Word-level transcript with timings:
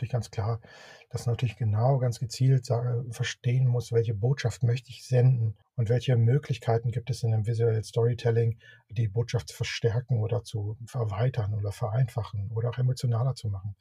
natürlich 0.00 0.12
ganz 0.12 0.30
klar, 0.30 0.60
dass 1.10 1.26
man 1.26 1.34
natürlich 1.34 1.56
genau, 1.56 1.98
ganz 1.98 2.18
gezielt 2.18 2.68
verstehen 3.10 3.66
muss, 3.66 3.92
welche 3.92 4.14
Botschaft 4.14 4.62
möchte 4.62 4.90
ich 4.90 5.04
senden 5.06 5.56
und 5.76 5.88
welche 5.88 6.16
Möglichkeiten 6.16 6.90
gibt 6.90 7.10
es 7.10 7.22
in 7.22 7.34
einem 7.34 7.46
Visual 7.46 7.82
Storytelling, 7.82 8.58
die 8.88 9.08
Botschaft 9.08 9.48
zu 9.48 9.56
verstärken 9.56 10.20
oder 10.20 10.42
zu 10.42 10.76
erweitern 10.92 11.54
oder 11.54 11.72
vereinfachen 11.72 12.50
oder 12.54 12.70
auch 12.70 12.78
emotionaler 12.78 13.34
zu 13.34 13.48
machen. 13.48 13.76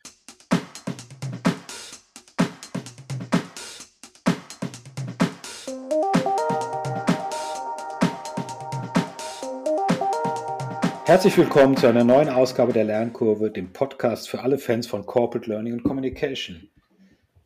Herzlich 11.10 11.36
willkommen 11.39 11.76
zu 11.76 11.88
einer 11.88 12.04
neuen 12.04 12.30
Ausgabe 12.30 12.71
der 12.71 12.84
Lernkurve, 12.84 13.50
dem 13.50 13.73
Podcast 13.73 14.30
für 14.30 14.41
alle 14.41 14.59
Fans 14.59 14.86
von 14.86 15.08
Corporate 15.08 15.50
Learning 15.50 15.73
und 15.73 15.84
Communication. 15.84 16.70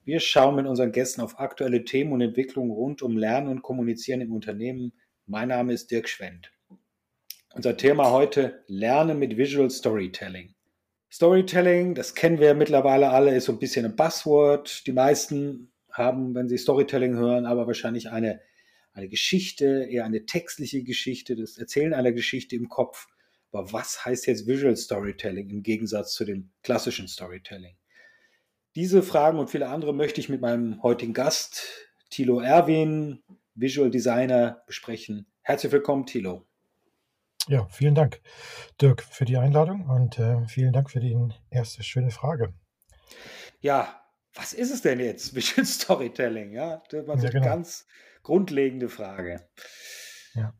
Wir 0.03 0.19
schauen 0.19 0.57
mit 0.57 0.65
unseren 0.65 0.91
Gästen 0.91 1.21
auf 1.21 1.39
aktuelle 1.39 1.85
Themen 1.85 2.11
und 2.11 2.19
Entwicklungen 2.19 2.71
rund 2.71 3.01
um 3.01 3.15
Lernen 3.15 3.47
und 3.47 3.61
Kommunizieren 3.61 4.19
im 4.19 4.33
Unternehmen. 4.33 4.91
Mein 5.27 5.47
Name 5.47 5.71
ist 5.71 5.91
Dirk 5.91 6.09
Schwendt. 6.09 6.51
Unser 7.53 7.77
Thema 7.77 8.11
heute 8.11 8.65
Lernen 8.67 9.17
mit 9.17 9.37
Visual 9.37 9.69
Storytelling. 9.69 10.53
Storytelling, 11.09 11.95
das 11.95 12.15
kennen 12.15 12.41
wir 12.41 12.55
mittlerweile 12.55 13.11
alle, 13.11 13.33
ist 13.33 13.45
so 13.45 13.53
ein 13.53 13.59
bisschen 13.59 13.85
ein 13.85 13.95
Buzzword. 13.95 14.85
Die 14.87 14.91
meisten 14.91 15.71
haben, 15.89 16.35
wenn 16.35 16.49
sie 16.49 16.57
Storytelling 16.57 17.15
hören, 17.15 17.45
aber 17.45 17.65
wahrscheinlich 17.65 18.09
eine, 18.09 18.41
eine 18.91 19.07
Geschichte, 19.07 19.87
eher 19.89 20.03
eine 20.03 20.25
textliche 20.25 20.83
Geschichte, 20.83 21.37
das 21.37 21.57
Erzählen 21.57 21.93
einer 21.93 22.11
Geschichte 22.11 22.57
im 22.57 22.67
Kopf. 22.67 23.07
Aber 23.53 23.71
was 23.71 24.03
heißt 24.03 24.25
jetzt 24.25 24.47
Visual 24.47 24.75
Storytelling 24.75 25.49
im 25.51 25.61
Gegensatz 25.61 26.13
zu 26.13 26.25
dem 26.25 26.51
klassischen 26.63 27.07
Storytelling? 27.07 27.77
Diese 28.73 29.03
Fragen 29.03 29.37
und 29.37 29.51
viele 29.51 29.69
andere 29.69 29.93
möchte 29.93 30.19
ich 30.19 30.27
mit 30.27 30.41
meinem 30.41 30.81
heutigen 30.81 31.13
Gast, 31.13 31.61
Thilo 32.09 32.39
Erwin, 32.39 33.21
Visual 33.53 33.91
Designer, 33.91 34.63
besprechen. 34.65 35.27
Herzlich 35.43 35.71
willkommen, 35.71 36.07
Thilo. 36.07 36.47
Ja, 37.47 37.67
vielen 37.67 37.93
Dank, 37.93 38.21
Dirk, 38.81 39.03
für 39.03 39.25
die 39.25 39.37
Einladung 39.37 39.87
und 39.87 40.17
äh, 40.17 40.47
vielen 40.47 40.73
Dank 40.73 40.89
für 40.89 40.99
die 40.99 41.15
erste 41.51 41.83
schöne 41.83 42.09
Frage. 42.09 42.55
Ja, 43.59 44.03
was 44.33 44.53
ist 44.53 44.71
es 44.71 44.81
denn 44.81 44.99
jetzt, 44.99 45.35
Visual 45.35 45.65
Storytelling? 45.65 46.53
Ja, 46.53 46.81
das 46.89 47.05
war 47.05 47.19
so 47.19 47.25
ja, 47.25 47.29
genau. 47.29 47.45
eine 47.45 47.55
ganz 47.55 47.85
grundlegende 48.23 48.89
Frage. 48.89 49.47
Ja 50.33 50.55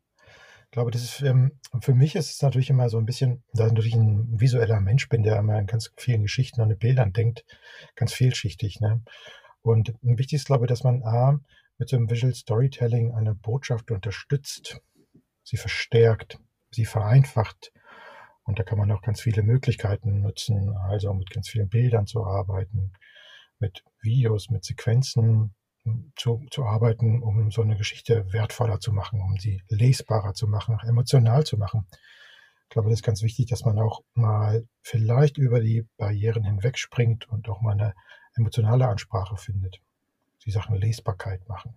glaube, 0.74 0.90
das 0.90 1.02
ist 1.02 1.22
ähm, 1.22 1.52
für 1.80 1.94
mich 1.94 2.16
ist 2.16 2.30
es 2.30 2.42
natürlich 2.42 2.68
immer 2.68 2.88
so 2.88 2.98
ein 2.98 3.06
bisschen, 3.06 3.44
da 3.52 3.66
ich 3.66 3.72
natürlich 3.72 3.94
ein 3.94 4.40
visueller 4.40 4.80
Mensch 4.80 5.08
bin, 5.08 5.22
der 5.22 5.38
immer 5.38 5.58
in 5.58 5.66
ganz 5.66 5.92
vielen 5.96 6.22
Geschichten 6.22 6.60
und 6.60 6.78
Bildern 6.80 7.12
denkt, 7.12 7.44
ganz 7.94 8.12
vielschichtig. 8.12 8.80
Ne? 8.80 9.02
Und 9.62 9.94
wichtig 10.02 10.34
ist, 10.34 10.46
glaube 10.46 10.64
ich, 10.64 10.68
dass 10.68 10.82
man 10.82 11.04
A, 11.04 11.40
mit 11.78 11.88
so 11.88 11.96
einem 11.96 12.10
Visual 12.10 12.34
Storytelling 12.34 13.14
eine 13.14 13.34
Botschaft 13.34 13.92
unterstützt, 13.92 14.80
sie 15.44 15.56
verstärkt, 15.56 16.38
sie 16.72 16.84
vereinfacht. 16.84 17.72
Und 18.42 18.58
da 18.58 18.64
kann 18.64 18.78
man 18.78 18.90
auch 18.90 19.00
ganz 19.00 19.20
viele 19.20 19.42
Möglichkeiten 19.42 20.22
nutzen, 20.22 20.76
also 20.76 21.14
mit 21.14 21.30
ganz 21.30 21.48
vielen 21.48 21.68
Bildern 21.68 22.06
zu 22.06 22.24
arbeiten, 22.24 22.92
mit 23.60 23.84
Videos, 24.02 24.50
mit 24.50 24.64
Sequenzen, 24.64 25.54
zu, 26.16 26.44
zu 26.50 26.64
arbeiten, 26.64 27.22
um 27.22 27.50
so 27.50 27.62
eine 27.62 27.76
Geschichte 27.76 28.32
wertvoller 28.32 28.80
zu 28.80 28.92
machen, 28.92 29.20
um 29.20 29.38
sie 29.38 29.62
lesbarer 29.68 30.34
zu 30.34 30.46
machen, 30.46 30.78
emotional 30.86 31.44
zu 31.44 31.56
machen. 31.58 31.86
Ich 32.64 32.70
glaube, 32.70 32.88
das 32.88 33.00
ist 33.00 33.04
ganz 33.04 33.22
wichtig, 33.22 33.46
dass 33.46 33.64
man 33.64 33.78
auch 33.78 34.02
mal 34.14 34.66
vielleicht 34.82 35.38
über 35.38 35.60
die 35.60 35.86
Barrieren 35.96 36.44
hinwegspringt 36.44 37.28
und 37.28 37.48
auch 37.48 37.60
mal 37.60 37.72
eine 37.72 37.94
emotionale 38.34 38.88
Ansprache 38.88 39.36
findet. 39.36 39.80
Die 40.44 40.50
Sachen 40.50 40.76
Lesbarkeit 40.76 41.46
machen. 41.48 41.76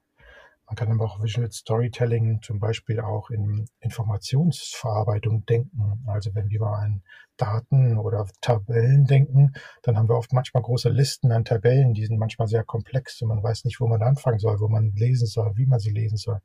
Man 0.67 0.75
kann 0.75 0.91
aber 0.91 1.05
auch 1.05 1.23
Visual 1.23 1.49
Storytelling 1.49 2.41
zum 2.41 2.59
Beispiel 2.59 2.99
auch 2.99 3.29
in 3.29 3.69
Informationsverarbeitung 3.79 5.45
denken. 5.45 6.03
Also 6.07 6.35
wenn 6.35 6.49
wir 6.49 6.59
mal 6.59 6.83
an 6.83 7.03
Daten 7.37 7.97
oder 7.97 8.27
Tabellen 8.41 9.05
denken, 9.05 9.53
dann 9.83 9.97
haben 9.97 10.09
wir 10.09 10.17
oft 10.17 10.33
manchmal 10.33 10.63
große 10.63 10.89
Listen 10.89 11.31
an 11.31 11.45
Tabellen, 11.45 11.93
die 11.93 12.05
sind 12.05 12.17
manchmal 12.17 12.49
sehr 12.49 12.65
komplex 12.65 13.21
und 13.21 13.29
man 13.29 13.41
weiß 13.41 13.63
nicht, 13.63 13.79
wo 13.79 13.87
man 13.87 14.01
anfangen 14.01 14.39
soll, 14.39 14.59
wo 14.59 14.67
man 14.67 14.91
lesen 14.93 15.27
soll, 15.27 15.55
wie 15.55 15.67
man 15.67 15.79
sie 15.79 15.91
lesen 15.91 16.17
soll. 16.17 16.41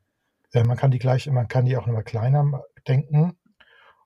Äh, 0.53 0.63
man 0.63 0.77
kann 0.77 0.91
die 0.91 0.99
gleich, 0.99 1.27
man 1.27 1.49
kann 1.49 1.65
die 1.65 1.75
auch 1.75 1.85
nochmal 1.85 2.03
kleiner 2.03 2.63
denken 2.87 3.37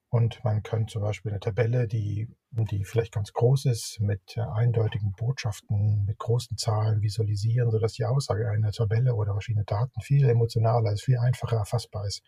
und 0.10 0.44
man 0.44 0.64
kann 0.64 0.88
zum 0.88 1.04
Beispiel 1.04 1.32
eine 1.32 1.42
Tabelle, 1.42 1.88
die, 1.88 2.28
die 2.66 2.84
vielleicht 2.84 3.14
ganz 3.14 3.34
groß 3.34 3.66
ist, 3.66 4.00
mit 4.00 4.36
äh, 4.38 4.42
eindeutigen 4.42 5.14
Botschaften, 5.14 6.06
mit 6.06 6.18
großen 6.18 6.58
Zahlen 6.58 7.02
visualisieren, 7.02 7.72
sodass 7.72 7.94
die 7.94 8.06
Aussage 8.06 8.50
einer 8.50 8.72
Tabelle 8.72 9.16
oder 9.16 9.34
verschiedene 9.34 9.66
Daten 9.66 10.02
viel 10.02 10.28
emotionaler 10.28 10.92
ist, 10.92 11.04
viel 11.04 11.18
einfacher 11.18 11.58
erfassbar 11.58 12.06
ist. 12.06 12.24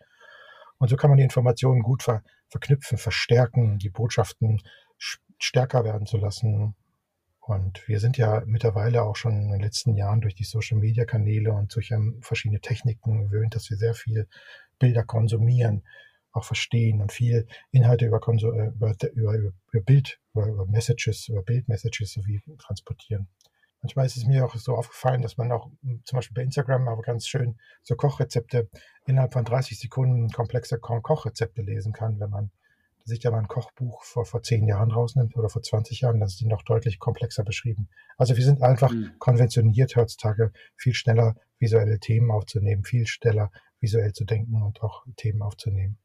Und 0.78 0.88
so 0.88 0.96
kann 0.96 1.10
man 1.10 1.18
die 1.18 1.24
Informationen 1.24 1.82
gut 1.82 2.02
ver 2.02 2.22
verknüpfen, 2.48 2.98
verstärken, 2.98 3.78
die 3.78 3.90
Botschaften 3.90 4.60
stärker 5.38 5.84
werden 5.84 6.06
zu 6.06 6.16
lassen. 6.16 6.74
Und 7.40 7.86
wir 7.86 8.00
sind 8.00 8.18
ja 8.18 8.42
mittlerweile 8.44 9.02
auch 9.02 9.14
schon 9.14 9.36
in 9.36 9.50
den 9.52 9.60
letzten 9.60 9.94
Jahren 9.94 10.20
durch 10.20 10.34
die 10.34 10.44
Social-Media-Kanäle 10.44 11.52
und 11.52 11.74
durch 11.74 11.92
verschiedene 12.22 12.60
Techniken 12.60 13.28
gewöhnt, 13.28 13.54
dass 13.54 13.70
wir 13.70 13.76
sehr 13.76 13.94
viel 13.94 14.26
Bilder 14.80 15.04
konsumieren 15.04 15.84
auch 16.32 16.44
verstehen 16.44 17.00
und 17.00 17.12
viel 17.12 17.46
Inhalte 17.70 18.06
über, 18.06 18.20
äh, 18.28 18.68
über, 18.68 18.94
über, 19.12 19.34
über 19.72 19.82
Bild, 19.84 20.20
über, 20.34 20.46
über 20.46 20.66
Messages, 20.66 21.28
über 21.28 21.42
Bildmessages 21.42 22.12
sowie 22.12 22.42
transportieren. 22.58 23.28
Manchmal 23.82 24.06
ist 24.06 24.16
es 24.16 24.26
mir 24.26 24.44
auch 24.44 24.54
so 24.56 24.76
aufgefallen, 24.76 25.22
dass 25.22 25.38
man 25.38 25.50
auch 25.52 25.70
hm, 25.82 26.02
zum 26.04 26.16
Beispiel 26.18 26.34
bei 26.34 26.42
Instagram 26.42 26.88
aber 26.88 27.02
ganz 27.02 27.26
schön 27.26 27.58
so 27.82 27.94
Kochrezepte 27.96 28.68
innerhalb 29.06 29.32
von 29.32 29.44
30 29.44 29.78
Sekunden 29.78 30.30
komplexe 30.30 30.78
Kochrezepte 30.78 31.62
lesen 31.62 31.92
kann, 31.92 32.20
wenn 32.20 32.30
man 32.30 32.50
sich 33.04 33.22
ja 33.22 33.30
mal 33.30 33.38
ein 33.38 33.48
Kochbuch 33.48 34.04
vor, 34.04 34.26
vor 34.26 34.42
zehn 34.42 34.66
Jahren 34.66 34.90
rausnimmt 34.90 35.36
oder 35.36 35.48
vor 35.48 35.62
20 35.62 36.02
Jahren, 36.02 36.20
dann 36.20 36.28
ist 36.28 36.40
die 36.40 36.46
noch 36.46 36.62
deutlich 36.62 36.98
komplexer 36.98 37.42
beschrieben. 37.42 37.88
Also 38.18 38.36
wir 38.36 38.44
sind 38.44 38.62
einfach 38.62 38.92
mhm. 38.92 39.12
konventioniert 39.18 39.96
heutzutage, 39.96 40.52
viel 40.76 40.94
schneller 40.94 41.34
visuelle 41.58 41.98
Themen 41.98 42.30
aufzunehmen, 42.30 42.84
viel 42.84 43.06
schneller 43.06 43.50
visuell 43.80 44.12
zu 44.12 44.24
denken 44.24 44.62
und 44.62 44.82
auch 44.82 45.04
Themen 45.16 45.42
aufzunehmen. 45.42 45.98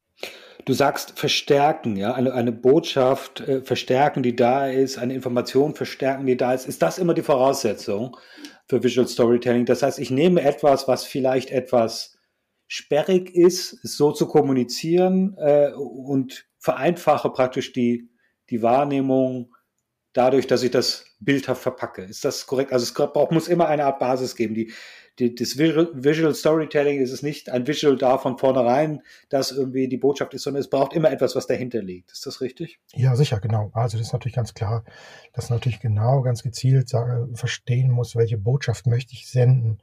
Du 0.64 0.72
sagst 0.72 1.18
verstärken, 1.18 1.96
ja, 1.96 2.14
eine, 2.14 2.32
eine 2.32 2.50
Botschaft 2.50 3.40
äh, 3.40 3.62
verstärken, 3.62 4.22
die 4.22 4.34
da 4.34 4.66
ist, 4.66 4.98
eine 4.98 5.14
Information 5.14 5.74
verstärken, 5.74 6.26
die 6.26 6.36
da 6.36 6.52
ist. 6.52 6.66
Ist 6.66 6.82
das 6.82 6.98
immer 6.98 7.14
die 7.14 7.22
Voraussetzung 7.22 8.16
für 8.68 8.82
Visual 8.82 9.06
Storytelling? 9.06 9.64
Das 9.64 9.84
heißt, 9.84 10.00
ich 10.00 10.10
nehme 10.10 10.42
etwas, 10.42 10.88
was 10.88 11.04
vielleicht 11.04 11.50
etwas 11.50 12.18
sperrig 12.66 13.32
ist, 13.32 13.78
so 13.82 14.10
zu 14.10 14.26
kommunizieren 14.26 15.36
äh, 15.38 15.70
und 15.72 16.46
vereinfache 16.58 17.30
praktisch 17.30 17.72
die, 17.72 18.10
die 18.50 18.60
Wahrnehmung 18.60 19.54
dadurch, 20.12 20.48
dass 20.48 20.64
ich 20.64 20.72
das 20.72 21.04
bildhaft 21.20 21.62
verpacke. 21.62 22.02
Ist 22.02 22.24
das 22.24 22.46
korrekt? 22.46 22.72
Also 22.72 22.84
es 22.84 23.30
muss 23.30 23.48
immer 23.48 23.68
eine 23.68 23.84
Art 23.84 24.00
Basis 24.00 24.34
geben. 24.34 24.54
Die, 24.54 24.72
die, 25.18 25.34
das 25.34 25.56
Visual 25.56 26.34
Storytelling 26.34 27.00
ist 27.00 27.10
es 27.10 27.22
nicht 27.22 27.48
ein 27.48 27.66
Visual 27.66 27.96
da 27.96 28.18
von 28.18 28.36
vornherein, 28.38 29.02
dass 29.28 29.50
irgendwie 29.50 29.88
die 29.88 29.96
Botschaft 29.96 30.34
ist, 30.34 30.42
sondern 30.42 30.60
es 30.60 30.68
braucht 30.68 30.92
immer 30.92 31.10
etwas, 31.10 31.34
was 31.34 31.46
dahinter 31.46 31.82
liegt. 31.82 32.12
Ist 32.12 32.26
das 32.26 32.40
richtig? 32.40 32.78
Ja, 32.92 33.16
sicher, 33.16 33.40
genau. 33.40 33.70
Also 33.72 33.96
das 33.96 34.08
ist 34.08 34.12
natürlich 34.12 34.36
ganz 34.36 34.54
klar, 34.54 34.84
dass 35.32 35.48
natürlich 35.48 35.80
genau 35.80 36.22
ganz 36.22 36.42
gezielt 36.42 36.88
sage, 36.88 37.28
verstehen 37.34 37.90
muss, 37.90 38.16
welche 38.16 38.36
Botschaft 38.36 38.86
möchte 38.86 39.14
ich 39.14 39.28
senden 39.28 39.78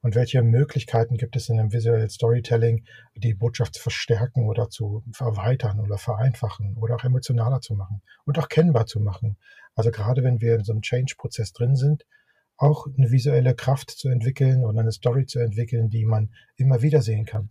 und 0.00 0.14
welche 0.14 0.42
Möglichkeiten 0.42 1.16
gibt 1.16 1.36
es 1.36 1.48
in 1.48 1.60
einem 1.60 1.72
Visual 1.72 2.08
Storytelling, 2.08 2.84
die 3.14 3.34
Botschaft 3.34 3.74
zu 3.74 3.82
verstärken 3.82 4.48
oder 4.48 4.68
zu 4.68 5.04
erweitern 5.18 5.80
oder 5.80 5.98
vereinfachen 5.98 6.76
oder 6.76 6.96
auch 6.96 7.04
emotionaler 7.04 7.60
zu 7.60 7.74
machen 7.74 8.02
und 8.24 8.38
auch 8.38 8.48
kennbar 8.48 8.86
zu 8.86 9.00
machen. 9.00 9.36
Also 9.74 9.90
gerade 9.90 10.24
wenn 10.24 10.40
wir 10.40 10.56
in 10.56 10.64
so 10.64 10.72
einem 10.72 10.82
Change-Prozess 10.82 11.52
drin 11.52 11.76
sind, 11.76 12.04
auch 12.62 12.86
eine 12.86 13.10
visuelle 13.10 13.56
Kraft 13.56 13.90
zu 13.90 14.08
entwickeln 14.08 14.64
und 14.64 14.78
eine 14.78 14.92
Story 14.92 15.26
zu 15.26 15.40
entwickeln, 15.40 15.90
die 15.90 16.04
man 16.04 16.32
immer 16.56 16.80
wieder 16.80 17.02
sehen 17.02 17.26
kann, 17.26 17.50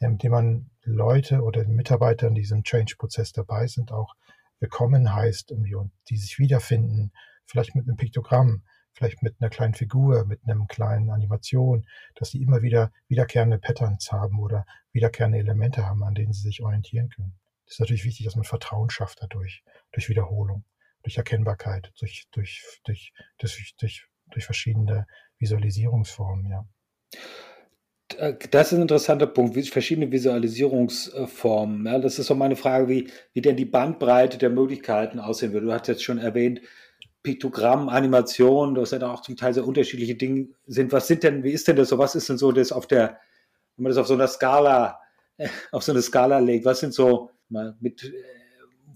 indem 0.00 0.20
ähm, 0.20 0.30
man 0.30 0.70
Leute 0.82 1.40
oder 1.40 1.66
Mitarbeiter 1.66 2.28
in 2.28 2.34
diesem 2.34 2.62
Change-Prozess 2.62 3.32
dabei 3.32 3.66
sind, 3.66 3.90
auch 3.90 4.14
willkommen 4.58 5.14
heißt 5.14 5.50
und 5.50 5.66
die 6.10 6.16
sich 6.18 6.38
wiederfinden, 6.38 7.10
vielleicht 7.46 7.74
mit 7.74 7.88
einem 7.88 7.96
Piktogramm, 7.96 8.62
vielleicht 8.92 9.22
mit 9.22 9.36
einer 9.40 9.48
kleinen 9.48 9.72
Figur, 9.72 10.26
mit 10.26 10.40
einem 10.46 10.66
kleinen 10.66 11.08
Animation, 11.08 11.86
dass 12.14 12.28
sie 12.28 12.42
immer 12.42 12.60
wieder 12.60 12.92
wiederkehrende 13.08 13.58
Patterns 13.58 14.12
haben 14.12 14.40
oder 14.40 14.66
wiederkehrende 14.92 15.38
Elemente 15.38 15.86
haben, 15.86 16.04
an 16.04 16.14
denen 16.14 16.34
sie 16.34 16.42
sich 16.42 16.62
orientieren 16.62 17.08
können. 17.08 17.32
Das 17.64 17.76
ist 17.76 17.80
natürlich 17.80 18.04
wichtig, 18.04 18.26
dass 18.26 18.36
man 18.36 18.44
Vertrauen 18.44 18.90
schafft 18.90 19.22
dadurch, 19.22 19.64
durch 19.92 20.10
Wiederholung, 20.10 20.64
durch 21.02 21.16
Erkennbarkeit, 21.16 21.92
durch, 21.98 22.26
durch, 22.30 22.62
durch, 22.84 23.14
durch, 23.38 23.74
durch 23.78 24.09
durch 24.30 24.44
verschiedene 24.44 25.06
Visualisierungsformen, 25.38 26.50
ja. 26.50 26.64
Das 28.50 28.72
ist 28.72 28.78
ein 28.78 28.82
interessanter 28.82 29.28
Punkt, 29.28 29.56
verschiedene 29.68 30.10
Visualisierungsformen. 30.10 31.86
Ja, 31.86 31.98
das 32.00 32.18
ist 32.18 32.26
so 32.26 32.34
meine 32.34 32.56
Frage, 32.56 32.88
wie, 32.88 33.08
wie 33.32 33.40
denn 33.40 33.56
die 33.56 33.64
Bandbreite 33.64 34.36
der 34.36 34.50
Möglichkeiten 34.50 35.20
aussehen 35.20 35.52
würde. 35.52 35.66
Du 35.66 35.72
hast 35.72 35.86
jetzt 35.86 36.02
schon 36.02 36.18
erwähnt, 36.18 36.60
Piktogramm, 37.22 37.88
Animation, 37.88 38.74
das 38.74 38.90
sind 38.90 39.04
auch 39.04 39.20
zum 39.22 39.36
Teil 39.36 39.52
sehr 39.52 39.66
unterschiedliche 39.66 40.14
Dinge 40.14 40.48
sind. 40.66 40.90
Was 40.92 41.06
sind 41.06 41.22
denn, 41.22 41.44
wie 41.44 41.52
ist 41.52 41.68
denn 41.68 41.76
das 41.76 41.90
so? 41.90 41.98
Was 41.98 42.14
ist 42.14 42.28
denn 42.28 42.38
so 42.38 42.50
das 42.50 42.72
auf 42.72 42.86
der, 42.86 43.20
wenn 43.76 43.84
man 43.84 43.90
das 43.90 43.98
auf 43.98 44.06
so 44.06 44.14
einer 44.14 44.26
Skala, 44.26 44.98
auf 45.72 45.82
so 45.82 45.92
eine 45.92 46.02
Skala 46.02 46.38
legt, 46.38 46.64
was 46.64 46.80
sind 46.80 46.94
so 46.94 47.30
mal 47.48 47.76
mit 47.80 48.04
äh, 48.04 48.39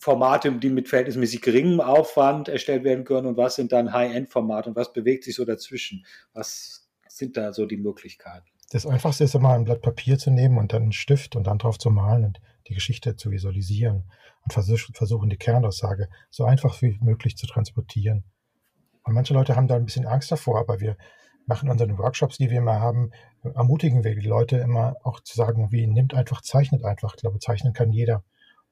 Formate, 0.04 0.52
die 0.52 0.68
mit 0.68 0.88
verhältnismäßig 0.88 1.40
geringem 1.40 1.80
Aufwand 1.80 2.50
erstellt 2.50 2.84
werden 2.84 3.04
können 3.04 3.26
und 3.26 3.38
was 3.38 3.56
sind 3.56 3.72
dann 3.72 3.90
High-End-Formate 3.90 4.68
und 4.68 4.76
was 4.76 4.92
bewegt 4.92 5.24
sich 5.24 5.34
so 5.34 5.46
dazwischen? 5.46 6.04
Was 6.34 6.90
sind 7.08 7.38
da 7.38 7.54
so 7.54 7.64
die 7.64 7.78
Möglichkeiten? 7.78 8.44
Das 8.70 8.86
Einfachste 8.86 9.24
ist 9.24 9.34
immer 9.34 9.54
ein 9.54 9.64
Blatt 9.64 9.80
Papier 9.80 10.18
zu 10.18 10.30
nehmen 10.30 10.58
und 10.58 10.74
dann 10.74 10.82
einen 10.82 10.92
Stift 10.92 11.36
und 11.36 11.46
dann 11.46 11.56
drauf 11.56 11.78
zu 11.78 11.88
malen 11.88 12.26
und 12.26 12.40
die 12.68 12.74
Geschichte 12.74 13.16
zu 13.16 13.30
visualisieren 13.30 14.04
und 14.42 14.52
versuchen, 14.52 15.30
die 15.30 15.38
Kernaussage 15.38 16.10
so 16.28 16.44
einfach 16.44 16.82
wie 16.82 16.98
möglich 17.00 17.38
zu 17.38 17.46
transportieren. 17.46 18.24
Und 19.04 19.14
manche 19.14 19.32
Leute 19.32 19.56
haben 19.56 19.68
da 19.68 19.76
ein 19.76 19.86
bisschen 19.86 20.06
Angst 20.06 20.30
davor, 20.30 20.60
aber 20.60 20.80
wir 20.80 20.98
machen 21.46 21.70
unseren 21.70 21.96
Workshops, 21.96 22.36
die 22.36 22.50
wir 22.50 22.58
immer 22.58 22.78
haben, 22.78 23.10
ermutigen 23.42 24.04
wir 24.04 24.14
die 24.14 24.26
Leute 24.26 24.58
immer 24.58 24.96
auch 25.02 25.20
zu 25.20 25.34
sagen, 25.34 25.72
wie 25.72 25.86
nimmt 25.86 26.12
einfach, 26.12 26.42
zeichnet 26.42 26.84
einfach. 26.84 27.14
Ich 27.14 27.22
glaube, 27.22 27.38
zeichnen 27.38 27.72
kann 27.72 27.90
jeder, 27.90 28.22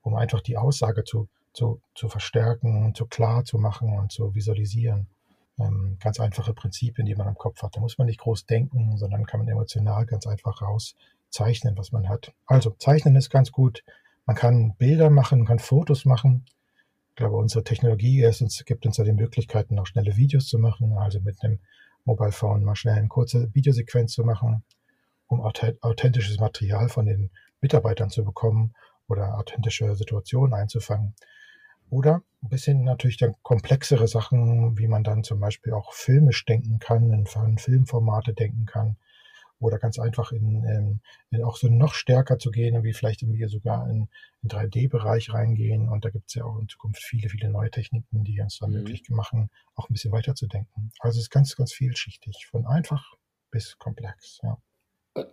um 0.02 0.14
einfach 0.14 0.40
die 0.40 0.56
Aussage 0.56 1.04
zu, 1.04 1.28
zu, 1.52 1.80
zu 1.94 2.08
verstärken, 2.08 2.94
zu 2.94 3.06
klar 3.06 3.44
zu 3.44 3.58
machen 3.58 3.98
und 3.98 4.12
zu 4.12 4.34
visualisieren. 4.34 5.06
Ähm, 5.58 5.96
ganz 6.00 6.18
einfache 6.18 6.54
Prinzipien, 6.54 7.06
die 7.06 7.14
man 7.14 7.28
im 7.28 7.34
Kopf 7.34 7.62
hat. 7.62 7.76
Da 7.76 7.80
muss 7.80 7.98
man 7.98 8.06
nicht 8.06 8.20
groß 8.20 8.46
denken, 8.46 8.96
sondern 8.96 9.26
kann 9.26 9.40
man 9.40 9.48
emotional 9.48 10.06
ganz 10.06 10.26
einfach 10.26 10.62
rauszeichnen, 10.62 11.76
was 11.76 11.92
man 11.92 12.08
hat. 12.08 12.32
Also 12.46 12.70
zeichnen 12.78 13.16
ist 13.16 13.30
ganz 13.30 13.52
gut. 13.52 13.84
Man 14.24 14.36
kann 14.36 14.74
Bilder 14.76 15.10
machen, 15.10 15.40
man 15.40 15.46
kann 15.46 15.58
Fotos 15.58 16.04
machen. 16.04 16.46
Ich 17.10 17.16
glaube, 17.16 17.36
unsere 17.36 17.64
Technologie 17.64 18.22
ist, 18.22 18.64
gibt 18.64 18.86
uns 18.86 18.96
ja 18.96 19.04
die 19.04 19.12
Möglichkeiten, 19.12 19.78
auch 19.78 19.86
schnelle 19.86 20.16
Videos 20.16 20.46
zu 20.46 20.58
machen, 20.58 20.92
also 20.94 21.20
mit 21.20 21.42
einem 21.42 21.58
Mobile 22.04 22.32
Phone 22.32 22.64
mal 22.64 22.74
schnell 22.74 22.94
eine 22.94 23.08
kurze 23.08 23.54
Videosequenz 23.54 24.12
zu 24.12 24.24
machen, 24.24 24.64
um 25.26 25.40
authentisches 25.42 26.40
Material 26.40 26.88
von 26.88 27.06
den 27.06 27.30
Mitarbeitern 27.60 28.10
zu 28.10 28.24
bekommen 28.24 28.74
oder 29.08 29.38
authentische 29.38 29.94
Situationen 29.94 30.54
einzufangen. 30.54 31.14
Oder 31.90 32.22
ein 32.42 32.48
bisschen 32.48 32.84
natürlich 32.84 33.18
dann 33.18 33.34
komplexere 33.42 34.08
Sachen, 34.08 34.78
wie 34.78 34.88
man 34.88 35.04
dann 35.04 35.24
zum 35.24 35.40
Beispiel 35.40 35.74
auch 35.74 35.92
filmisch 35.92 36.44
denken 36.46 36.78
kann, 36.78 37.12
in 37.12 37.58
Filmformate 37.58 38.32
denken 38.32 38.64
kann. 38.64 38.96
Oder 39.58 39.78
ganz 39.78 39.98
einfach 39.98 40.32
in, 40.32 40.64
in, 40.64 41.00
in 41.30 41.44
auch 41.44 41.56
so 41.56 41.68
noch 41.68 41.94
stärker 41.94 42.38
zu 42.38 42.50
gehen, 42.50 42.82
wie 42.82 42.94
vielleicht 42.94 43.22
irgendwie 43.22 43.46
sogar 43.46 43.88
in, 43.88 44.08
in 44.42 44.48
3D-Bereich 44.48 45.34
reingehen. 45.34 45.88
Und 45.88 46.04
da 46.04 46.10
gibt 46.10 46.28
es 46.28 46.34
ja 46.34 46.44
auch 46.44 46.58
in 46.58 46.66
Zukunft 46.66 47.02
viele, 47.02 47.28
viele 47.28 47.50
neue 47.50 47.70
Techniken, 47.70 48.24
die 48.24 48.40
uns 48.40 48.58
dann 48.58 48.70
mhm. 48.70 48.78
möglich 48.78 49.08
machen, 49.10 49.50
auch 49.74 49.88
ein 49.88 49.92
bisschen 49.92 50.12
weiter 50.12 50.34
zu 50.34 50.46
denken. 50.46 50.90
Also 50.98 51.18
es 51.18 51.24
ist 51.24 51.30
ganz, 51.30 51.54
ganz 51.54 51.72
vielschichtig, 51.72 52.46
von 52.50 52.66
einfach 52.66 53.12
bis 53.50 53.76
komplex, 53.78 54.40
ja 54.42 54.56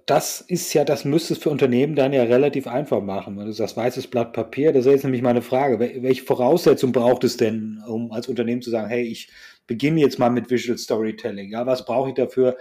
das 0.05 0.41
ist 0.41 0.73
ja, 0.73 0.83
das 0.83 1.05
müsste 1.05 1.33
es 1.33 1.39
für 1.39 1.49
Unternehmen 1.49 1.95
dann 1.95 2.11
ja 2.11 2.23
relativ 2.23 2.67
einfach 2.67 3.01
machen. 3.01 3.37
Wenn 3.37 3.45
du 3.45 3.53
sagst, 3.53 3.77
weißes 3.77 4.07
Blatt 4.07 4.33
Papier, 4.33 4.73
das 4.73 4.85
ist 4.85 4.91
jetzt 4.91 5.03
nämlich 5.03 5.21
meine 5.21 5.41
Frage. 5.41 5.79
Welche 5.79 6.23
Voraussetzungen 6.23 6.91
braucht 6.91 7.23
es 7.23 7.37
denn, 7.37 7.81
um 7.87 8.11
als 8.11 8.27
Unternehmen 8.27 8.61
zu 8.61 8.71
sagen, 8.71 8.89
hey, 8.89 9.03
ich 9.03 9.29
beginne 9.67 10.01
jetzt 10.01 10.19
mal 10.19 10.29
mit 10.29 10.49
Visual 10.49 10.77
Storytelling? 10.77 11.51
Ja, 11.51 11.65
was 11.65 11.85
brauche 11.85 12.09
ich 12.09 12.15
dafür? 12.15 12.57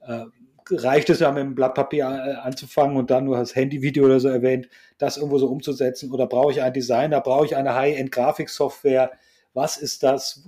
Äh, 0.00 0.24
reicht 0.70 1.08
es 1.08 1.20
ja 1.20 1.30
mit 1.30 1.44
dem 1.44 1.54
Blatt 1.54 1.74
Papier 1.74 2.04
äh, 2.04 2.34
anzufangen 2.44 2.96
und 2.96 3.10
dann, 3.10 3.26
du 3.26 3.36
hast 3.36 3.54
Handyvideo 3.54 4.04
oder 4.04 4.18
so 4.18 4.28
erwähnt, 4.28 4.68
das 4.98 5.18
irgendwo 5.18 5.38
so 5.38 5.46
umzusetzen? 5.46 6.10
Oder 6.10 6.26
brauche 6.26 6.50
ich 6.50 6.62
einen 6.62 6.74
Designer? 6.74 7.20
Brauche 7.20 7.46
ich 7.46 7.54
eine 7.54 7.76
High-End-Grafiksoftware? 7.76 9.12
Was 9.54 9.76
ist 9.76 10.02
das? 10.02 10.44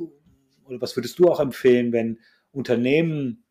Oder 0.66 0.80
was 0.80 0.96
würdest 0.96 1.16
du 1.20 1.28
auch 1.28 1.38
empfehlen, 1.38 1.92
wenn 1.92 2.18
Unternehmen 2.50 3.44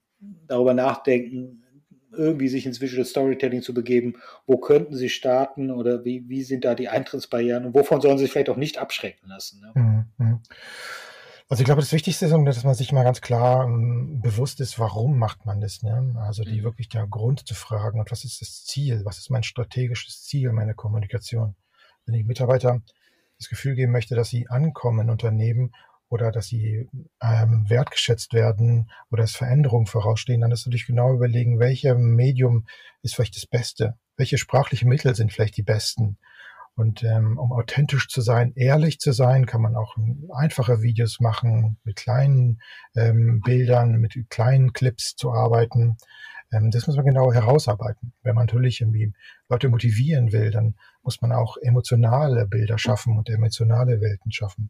darüber 0.48 0.74
nachdenken, 0.74 1.64
irgendwie 2.12 2.48
sich 2.48 2.66
ins 2.66 2.82
Visual 2.82 3.06
Storytelling 3.06 3.62
zu 3.62 3.74
begeben. 3.74 4.16
Wo 4.46 4.58
könnten 4.58 4.96
sie 4.96 5.10
starten 5.10 5.72
oder 5.72 6.06
wie, 6.06 6.28
wie 6.28 6.44
sind 6.44 6.66
da 6.66 6.76
die 6.76 6.90
Eintrittsbarrieren 6.90 7.66
und 7.66 7.74
wovon 7.74 8.02
sollen 8.02 8.18
sie 8.18 8.26
sich 8.26 8.32
vielleicht 8.32 8.50
auch 8.50 8.58
nicht 8.58 8.78
abschrecken 8.78 9.28
lassen? 9.28 9.62
Ne? 9.62 9.72
Mhm, 9.76 10.06
mhm. 10.18 10.40
Also 11.50 11.62
ich 11.62 11.66
glaube, 11.66 11.82
das 11.82 11.94
Wichtigste 11.94 12.26
ist, 12.26 12.32
dass 12.32 12.64
man 12.66 12.76
sich 12.76 12.92
mal 12.92 13.06
ganz 13.06 13.22
klar 13.22 13.66
um, 13.66 14.22
bewusst 14.22 14.60
ist, 14.60 14.80
warum 14.80 15.18
macht 15.18 15.46
man 15.46 15.62
das. 15.62 15.82
Ne? 15.82 16.16
Also 16.20 16.44
die 16.44 16.60
mhm. 16.60 16.66
wirklich 16.66 16.90
der 16.90 17.08
Grund 17.08 17.48
zu 17.48 17.56
fragen 17.56 18.00
und 18.00 18.12
was 18.12 18.26
ist 18.26 18.42
das 18.42 18.66
Ziel? 18.66 19.02
Was 19.06 19.18
ist 19.18 19.30
mein 19.30 19.44
strategisches 19.44 20.24
Ziel 20.24 20.52
meiner 20.52 20.74
Kommunikation? 20.74 21.56
Wenn 22.06 22.16
ich 22.16 22.26
Mitarbeiter 22.26 22.82
das 23.38 23.50
Gefühl 23.50 23.76
geben 23.76 23.92
möchte, 23.92 24.16
dass 24.16 24.30
sie 24.30 24.50
ankommen 24.50 25.02
in 25.02 25.10
Unternehmen 25.10 25.72
oder 26.10 26.32
dass 26.32 26.48
sie 26.48 26.90
ähm, 27.22 27.66
wertgeschätzt 27.68 28.34
werden 28.34 28.90
oder 29.12 29.24
es 29.24 29.36
Veränderungen 29.36 29.88
vorausstehen, 29.88 30.42
dann 30.42 30.52
ist 30.52 30.66
natürlich 30.66 30.88
genau 30.88 31.14
überlegen, 31.14 31.60
welches 31.60 31.96
Medium 31.98 32.66
ist 33.02 33.16
vielleicht 33.16 33.36
das 33.36 33.46
Beste, 33.46 33.96
welche 34.16 34.38
sprachlichen 34.38 34.90
Mittel 34.90 35.16
sind 35.16 35.34
vielleicht 35.34 35.58
die 35.58 35.64
besten. 35.64 36.18
Und 36.76 37.04
ähm, 37.04 37.40
um 37.40 37.52
authentisch 37.54 38.08
zu 38.08 38.22
sein, 38.22 38.54
ehrlich 38.56 39.00
zu 39.00 39.12
sein, 39.12 39.48
kann 39.48 39.62
man 39.62 39.76
auch 39.76 39.98
einfache 40.36 40.84
Videos 40.84 41.20
machen, 41.20 41.78
mit 41.84 41.96
kleinen 41.96 42.62
ähm, 42.96 43.42
Bildern, 43.42 43.98
mit 43.98 44.30
kleinen 44.30 44.74
Clips 44.74 45.16
zu 45.16 45.32
arbeiten. 45.32 45.98
Ähm, 46.52 46.70
das 46.70 46.86
muss 46.86 46.96
man 46.96 47.06
genau 47.06 47.34
herausarbeiten. 47.34 48.14
Wenn 48.22 48.36
man 48.36 48.46
natürlich 48.46 48.82
irgendwie 48.82 49.12
Leute 49.50 49.70
motivieren 49.70 50.32
will, 50.32 50.52
dann 50.52 50.76
muss 51.02 51.20
man 51.20 51.32
auch 51.32 51.58
emotionale 51.58 52.46
Bilder 52.46 52.78
schaffen 52.78 53.18
und 53.18 53.28
emotionale 53.28 54.00
Welten 54.00 54.32
schaffen. 54.32 54.70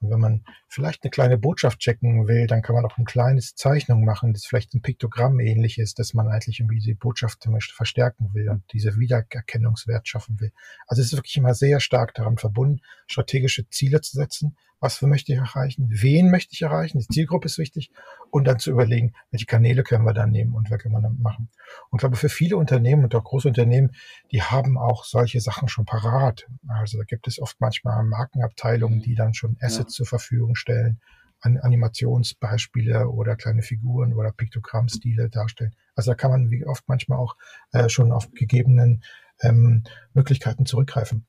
Und 0.00 0.10
wenn 0.10 0.20
man 0.20 0.44
vielleicht 0.68 1.04
eine 1.04 1.10
kleine 1.10 1.38
Botschaft 1.38 1.78
checken 1.78 2.28
will, 2.28 2.46
dann 2.46 2.62
kann 2.62 2.74
man 2.74 2.84
auch 2.84 2.98
ein 2.98 3.04
kleines 3.04 3.54
Zeichnung 3.54 4.04
machen, 4.04 4.32
das 4.32 4.44
vielleicht 4.44 4.74
ein 4.74 4.82
Piktogramm 4.82 5.40
ähnlich 5.40 5.78
ist, 5.78 5.98
dass 5.98 6.12
man 6.12 6.28
eigentlich 6.28 6.60
irgendwie 6.60 6.80
die 6.80 6.94
Botschaft 6.94 7.48
verstärken 7.72 8.30
will 8.34 8.50
und 8.50 8.62
diese 8.72 8.96
Wiedererkennungswert 8.96 10.06
schaffen 10.06 10.38
will. 10.40 10.52
Also 10.86 11.00
es 11.00 11.12
ist 11.12 11.18
wirklich 11.18 11.36
immer 11.36 11.54
sehr 11.54 11.80
stark 11.80 12.14
daran 12.14 12.36
verbunden, 12.36 12.82
strategische 13.06 13.68
Ziele 13.70 14.00
zu 14.00 14.16
setzen 14.16 14.56
was 14.80 15.00
möchte 15.02 15.32
ich 15.32 15.38
erreichen, 15.38 15.88
wen 15.90 16.30
möchte 16.30 16.52
ich 16.52 16.62
erreichen, 16.62 16.98
die 16.98 17.08
Zielgruppe 17.08 17.46
ist 17.46 17.58
wichtig 17.58 17.90
und 18.30 18.46
dann 18.46 18.58
zu 18.58 18.70
überlegen, 18.70 19.14
welche 19.30 19.46
Kanäle 19.46 19.82
können 19.82 20.04
wir 20.04 20.12
da 20.12 20.26
nehmen 20.26 20.54
und 20.54 20.70
was 20.70 20.78
können 20.78 20.94
wir 20.94 21.00
damit 21.00 21.20
machen. 21.20 21.48
Und 21.90 21.98
ich 21.98 22.00
glaube, 22.00 22.16
für 22.16 22.28
viele 22.28 22.56
Unternehmen 22.56 23.04
und 23.04 23.14
auch 23.14 23.24
große 23.24 23.48
Unternehmen, 23.48 23.92
die 24.32 24.42
haben 24.42 24.76
auch 24.78 25.04
solche 25.04 25.40
Sachen 25.40 25.68
schon 25.68 25.84
parat. 25.84 26.46
Also 26.68 26.98
da 26.98 27.04
gibt 27.04 27.26
es 27.26 27.40
oft 27.40 27.60
manchmal 27.60 28.04
Markenabteilungen, 28.04 29.00
die 29.00 29.14
dann 29.14 29.34
schon 29.34 29.56
Assets 29.60 29.94
ja. 29.94 29.98
zur 29.98 30.06
Verfügung 30.06 30.54
stellen, 30.54 31.00
Animationsbeispiele 31.40 33.08
oder 33.08 33.36
kleine 33.36 33.62
Figuren 33.62 34.14
oder 34.14 34.32
Piktogrammstile 34.32 35.28
darstellen. 35.28 35.74
Also 35.94 36.10
da 36.10 36.14
kann 36.14 36.30
man 36.30 36.50
wie 36.50 36.66
oft 36.66 36.84
manchmal 36.88 37.18
auch 37.18 37.36
äh, 37.72 37.88
schon 37.88 38.10
auf 38.10 38.30
gegebenen 38.32 39.02
ähm, 39.40 39.84
Möglichkeiten 40.12 40.66
zurückgreifen. 40.66 41.26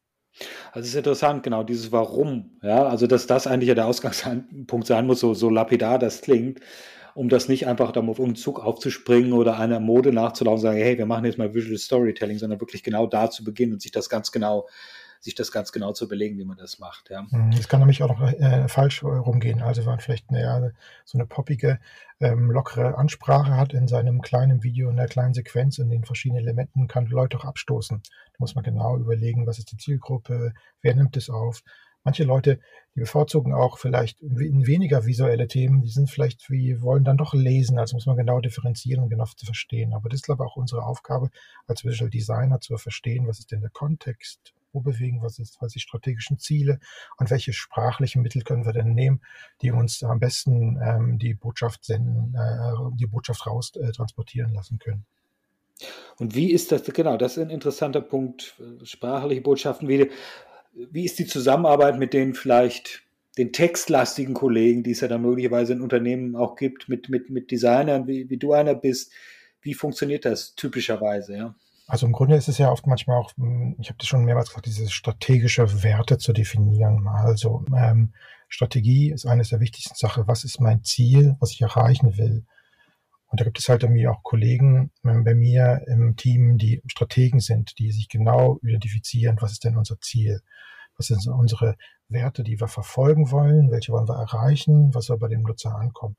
Also 0.71 0.85
es 0.85 0.89
ist 0.89 0.95
interessant, 0.95 1.43
genau, 1.43 1.63
dieses 1.63 1.91
Warum, 1.91 2.57
ja, 2.61 2.85
also 2.87 3.07
dass 3.07 3.27
das 3.27 3.47
eigentlich 3.47 3.69
ja 3.69 3.75
der 3.75 3.87
Ausgangspunkt 3.87 4.87
sein 4.87 5.07
muss, 5.07 5.19
so, 5.19 5.33
so 5.33 5.49
lapidar 5.49 5.99
das 5.99 6.21
klingt, 6.21 6.59
um 7.15 7.29
das 7.29 7.49
nicht 7.49 7.67
einfach 7.67 7.91
da 7.91 8.01
auf 8.01 8.19
einen 8.19 8.35
Zug 8.35 8.59
aufzuspringen 8.63 9.33
oder 9.33 9.57
einer 9.59 9.79
Mode 9.79 10.13
nachzulaufen 10.13 10.57
und 10.57 10.61
sagen, 10.61 10.77
hey, 10.77 10.97
wir 10.97 11.07
machen 11.07 11.25
jetzt 11.25 11.37
mal 11.37 11.53
Visual 11.53 11.77
Storytelling, 11.77 12.37
sondern 12.37 12.59
wirklich 12.59 12.83
genau 12.83 13.07
da 13.07 13.29
zu 13.29 13.43
beginnen 13.43 13.73
und 13.73 13.81
sich 13.81 13.91
das 13.91 14.09
ganz 14.09 14.31
genau 14.31 14.67
sich 15.19 15.35
das 15.35 15.51
ganz 15.51 15.71
genau 15.71 15.93
zu 15.93 16.05
überlegen, 16.05 16.37
wie 16.37 16.45
man 16.45 16.57
das 16.57 16.79
macht. 16.79 17.09
Ja. 17.09 17.23
Mhm, 17.29 17.51
es 17.51 17.67
kann 17.67 17.79
nämlich 17.79 18.03
auch 18.03 18.09
noch 18.09 18.21
äh, 18.21 18.67
falsch 18.67 19.03
rumgehen. 19.03 19.61
Also 19.61 19.81
wenn 19.81 19.91
man 19.91 19.99
vielleicht 19.99 20.29
eine, 20.29 20.73
so 21.05 21.17
eine 21.17 21.25
poppige, 21.25 21.79
ähm, 22.19 22.51
lockere 22.51 22.97
Ansprache 22.97 23.55
hat 23.55 23.73
in 23.73 23.87
seinem 23.87 24.21
kleinen 24.21 24.63
Video, 24.63 24.89
in 24.89 24.97
der 24.97 25.07
kleinen 25.07 25.33
Sequenz, 25.33 25.77
in 25.77 25.89
den 25.89 26.03
verschiedenen 26.03 26.43
Elementen, 26.43 26.87
kann 26.87 27.05
Leute 27.05 27.37
auch 27.37 27.45
abstoßen. 27.45 28.01
Da 28.03 28.35
muss 28.39 28.55
man 28.55 28.63
genau 28.63 28.97
überlegen, 28.97 29.45
was 29.45 29.59
ist 29.59 29.71
die 29.71 29.77
Zielgruppe, 29.77 30.53
wer 30.81 30.95
nimmt 30.95 31.17
es 31.17 31.29
auf. 31.29 31.63
Manche 32.07 32.23
Leute, 32.23 32.59
die 32.95 33.01
bevorzugen 33.01 33.53
auch 33.53 33.77
vielleicht 33.79 34.19
weniger 34.21 35.05
visuelle 35.05 35.49
Themen, 35.49 35.81
die 35.81 35.89
sind 35.89 36.09
vielleicht 36.09 36.49
wie, 36.49 36.81
wollen 36.81 37.03
dann 37.03 37.17
doch 37.17 37.33
lesen, 37.33 37.77
also 37.77 37.97
muss 37.97 38.05
man 38.05 38.15
genau 38.15 38.39
differenzieren 38.39 39.03
und 39.03 39.09
genau 39.09 39.25
zu 39.25 39.45
verstehen. 39.45 39.93
Aber 39.93 40.07
das 40.07 40.19
ist, 40.19 40.23
glaube 40.23 40.45
ich, 40.45 40.49
auch 40.49 40.55
unsere 40.55 40.83
Aufgabe 40.85 41.29
als 41.65 41.83
Visual 41.83 42.09
Designer 42.09 42.61
zu 42.61 42.77
verstehen, 42.77 43.27
was 43.27 43.39
ist 43.39 43.51
denn 43.51 43.59
der 43.59 43.71
Kontext, 43.71 44.53
wo 44.73 44.81
bewegen 44.81 45.17
wir 45.17 45.25
uns, 45.25 45.57
was 45.59 45.73
die 45.73 45.79
strategischen 45.79 46.39
Ziele 46.39 46.79
und 47.17 47.29
welche 47.29 47.53
sprachlichen 47.53 48.21
Mittel 48.21 48.41
können 48.43 48.65
wir 48.65 48.73
denn 48.73 48.93
nehmen, 48.93 49.21
die 49.61 49.71
uns 49.71 50.03
am 50.03 50.19
besten 50.19 50.79
ähm, 50.81 51.17
die 51.19 51.33
Botschaft 51.33 51.85
senden, 51.85 52.35
äh, 52.35 52.95
die 52.97 53.07
Botschaft 53.07 53.45
raus 53.47 53.71
äh, 53.75 53.91
transportieren 53.91 54.53
lassen 54.53 54.79
können. 54.79 55.05
Und 56.17 56.35
wie 56.35 56.51
ist 56.51 56.71
das, 56.71 56.83
genau, 56.83 57.17
das 57.17 57.37
ist 57.37 57.43
ein 57.43 57.49
interessanter 57.51 58.01
Punkt, 58.01 58.55
sprachliche 58.83 59.41
Botschaften. 59.41 59.87
Wie, 59.87 60.09
wie 60.73 61.05
ist 61.05 61.19
die 61.19 61.27
Zusammenarbeit 61.27 61.99
mit 61.99 62.13
den 62.13 62.33
vielleicht 62.33 63.03
den 63.37 63.53
textlastigen 63.53 64.33
Kollegen, 64.33 64.83
die 64.83 64.91
es 64.91 65.01
ja 65.01 65.07
dann 65.07 65.21
möglicherweise 65.21 65.73
in 65.73 65.81
Unternehmen 65.81 66.35
auch 66.35 66.55
gibt, 66.55 66.89
mit, 66.89 67.09
mit, 67.09 67.29
mit 67.29 67.51
Designern, 67.51 68.07
wie, 68.07 68.29
wie 68.29 68.37
du 68.37 68.53
einer 68.53 68.73
bist? 68.73 69.11
Wie 69.61 69.75
funktioniert 69.75 70.25
das 70.25 70.55
typischerweise? 70.55 71.37
Ja? 71.37 71.55
Also 71.87 72.05
im 72.05 72.11
Grunde 72.11 72.35
ist 72.35 72.49
es 72.49 72.57
ja 72.57 72.69
oft 72.69 72.85
manchmal 72.85 73.17
auch, 73.17 73.31
hm, 73.37 73.77
ich 73.79 73.89
habe 73.89 73.97
das 73.97 74.07
schon 74.07 74.25
mehrmals 74.25 74.49
gesagt, 74.49 74.65
diese 74.65 74.89
strategische 74.89 75.83
Werte 75.83 76.17
zu 76.17 76.33
definieren. 76.33 77.07
Also 77.07 77.65
ähm, 77.75 78.13
Strategie 78.49 79.11
ist 79.11 79.25
eines 79.25 79.49
der 79.49 79.61
wichtigsten 79.61 79.95
Sachen. 79.95 80.27
Was 80.27 80.43
ist 80.43 80.59
mein 80.59 80.83
Ziel, 80.83 81.35
was 81.39 81.51
ich 81.51 81.61
erreichen 81.61 82.17
will? 82.17 82.45
Und 83.29 83.39
da 83.39 83.45
gibt 83.45 83.59
es 83.59 83.69
halt 83.69 83.83
irgendwie 83.83 84.07
auch 84.07 84.23
Kollegen 84.23 84.91
ähm, 85.05 85.23
bei 85.23 85.33
mir 85.33 85.81
im 85.87 86.15
Team, 86.17 86.57
die 86.57 86.81
Strategen 86.87 87.39
sind, 87.39 87.77
die 87.79 87.91
sich 87.91 88.09
genau 88.09 88.59
identifizieren, 88.63 89.37
was 89.39 89.53
ist 89.53 89.63
denn 89.63 89.77
unser 89.77 89.99
Ziel? 90.01 90.41
Was 90.97 91.07
sind 91.07 91.25
unsere 91.27 91.75
Werte, 92.09 92.43
die 92.43 92.59
wir 92.59 92.67
verfolgen 92.67 93.31
wollen? 93.31 93.71
Welche 93.71 93.91
wollen 93.91 94.07
wir 94.07 94.15
erreichen? 94.15 94.93
Was 94.93 95.05
soll 95.05 95.19
bei 95.19 95.27
dem 95.27 95.43
Nutzer 95.43 95.75
ankommen? 95.75 96.17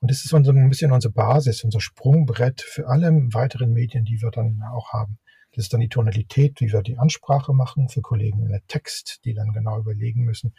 Und 0.00 0.10
das 0.10 0.24
ist 0.24 0.32
unser, 0.32 0.52
ein 0.52 0.68
bisschen 0.68 0.92
unsere 0.92 1.12
Basis, 1.12 1.64
unser 1.64 1.80
Sprungbrett 1.80 2.60
für 2.60 2.88
alle 2.88 3.10
weiteren 3.32 3.72
Medien, 3.72 4.04
die 4.04 4.20
wir 4.20 4.30
dann 4.30 4.62
auch 4.72 4.92
haben. 4.92 5.18
Das 5.52 5.64
ist 5.64 5.72
dann 5.72 5.80
die 5.80 5.88
Tonalität, 5.88 6.60
wie 6.60 6.72
wir 6.72 6.82
die 6.82 6.98
Ansprache 6.98 7.54
machen 7.54 7.88
für 7.88 8.02
Kollegen 8.02 8.42
in 8.42 8.50
der 8.50 8.66
Text, 8.66 9.20
die 9.24 9.32
dann 9.32 9.52
genau 9.52 9.78
überlegen 9.78 10.24
müssen, 10.24 10.52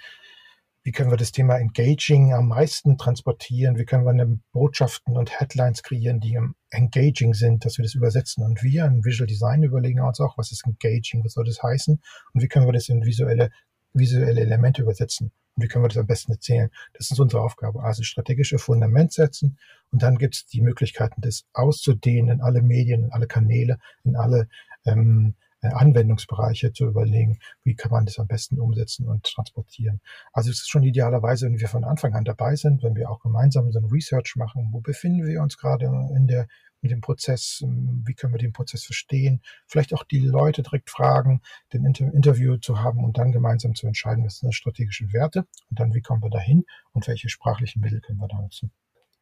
wie 0.87 0.93
können 0.93 1.11
wir 1.11 1.17
das 1.17 1.33
Thema 1.33 1.57
Engaging 1.57 2.33
am 2.33 2.47
meisten 2.47 2.97
transportieren? 2.97 3.77
Wie 3.77 3.83
können 3.83 4.05
wir 4.05 4.39
Botschaften 4.53 5.17
und 5.17 5.37
Headlines 5.37 5.83
kreieren, 5.83 6.21
die 6.21 6.39
engaging 6.69 7.33
sind, 7.33 7.65
dass 7.65 7.77
wir 7.77 7.83
das 7.83 7.93
übersetzen? 7.93 8.45
Und 8.45 8.63
wir 8.63 8.85
in 8.85 9.03
Visual 9.03 9.27
Design 9.27 9.63
überlegen 9.63 9.99
uns 9.99 10.21
auch, 10.21 10.37
was 10.37 10.53
ist 10.53 10.65
engaging, 10.65 11.25
was 11.25 11.33
soll 11.33 11.43
das 11.43 11.61
heißen? 11.61 12.01
Und 12.33 12.41
wie 12.41 12.47
können 12.47 12.67
wir 12.67 12.71
das 12.71 12.87
in 12.87 13.03
visuelle, 13.03 13.51
visuelle 13.91 14.39
Elemente 14.39 14.81
übersetzen? 14.81 15.33
Und 15.57 15.63
wie 15.63 15.67
können 15.67 15.83
wir 15.83 15.89
das 15.89 15.97
am 15.97 16.07
besten 16.07 16.31
erzählen? 16.31 16.69
Das 16.93 17.11
ist 17.11 17.19
unsere 17.19 17.41
Aufgabe. 17.41 17.83
Also 17.83 18.03
strategische 18.03 18.59
Fundament 18.59 19.11
setzen. 19.11 19.57
Und 19.91 20.03
dann 20.03 20.17
gibt 20.17 20.35
es 20.35 20.45
die 20.45 20.61
Möglichkeiten, 20.61 21.21
das 21.21 21.45
auszudehnen 21.53 22.35
in 22.35 22.41
alle 22.41 22.61
Medien, 22.61 23.05
in 23.05 23.11
alle 23.11 23.27
Kanäle, 23.27 23.79
in 24.03 24.15
alle 24.15 24.47
ähm, 24.85 25.33
äh, 25.39 25.46
Anwendungsbereiche 25.75 26.73
zu 26.73 26.85
überlegen, 26.85 27.39
wie 27.63 27.75
kann 27.75 27.91
man 27.91 28.05
das 28.05 28.19
am 28.19 28.27
besten 28.27 28.59
umsetzen 28.59 29.07
und 29.07 29.23
transportieren. 29.23 30.01
Also 30.33 30.49
es 30.49 30.57
ist 30.57 30.69
schon 30.69 30.83
idealerweise, 30.83 31.47
wenn 31.47 31.59
wir 31.59 31.67
von 31.67 31.83
Anfang 31.83 32.13
an 32.13 32.25
dabei 32.25 32.55
sind, 32.55 32.83
wenn 32.83 32.95
wir 32.95 33.09
auch 33.09 33.19
gemeinsam 33.19 33.71
so 33.71 33.79
ein 33.79 33.85
Research 33.85 34.35
machen, 34.35 34.69
wo 34.71 34.81
befinden 34.81 35.25
wir 35.25 35.41
uns 35.41 35.57
gerade 35.57 35.85
in 35.85 36.27
der 36.27 36.47
in 36.81 36.89
dem 36.89 37.01
Prozess, 37.01 37.63
wie 37.65 38.13
können 38.13 38.33
wir 38.33 38.39
den 38.39 38.53
Prozess 38.53 38.83
verstehen, 38.83 39.41
vielleicht 39.65 39.93
auch 39.93 40.03
die 40.03 40.19
Leute 40.19 40.61
direkt 40.61 40.89
fragen, 40.89 41.41
den 41.73 41.85
Inter 41.85 42.13
Interview 42.13 42.57
zu 42.57 42.81
haben 42.81 43.03
und 43.03 43.17
dann 43.17 43.31
gemeinsam 43.31 43.73
zu 43.75 43.87
entscheiden, 43.87 44.23
was 44.23 44.37
sind 44.37 44.49
die 44.49 44.55
strategischen 44.55 45.11
Werte 45.11 45.47
und 45.69 45.79
dann 45.79 45.93
wie 45.93 46.01
kommen 46.01 46.21
wir 46.21 46.29
dahin 46.29 46.65
und 46.93 47.07
welche 47.07 47.29
sprachlichen 47.29 47.81
Mittel 47.81 48.01
können 48.01 48.19
wir 48.19 48.27
da 48.27 48.39
nutzen. 48.39 48.71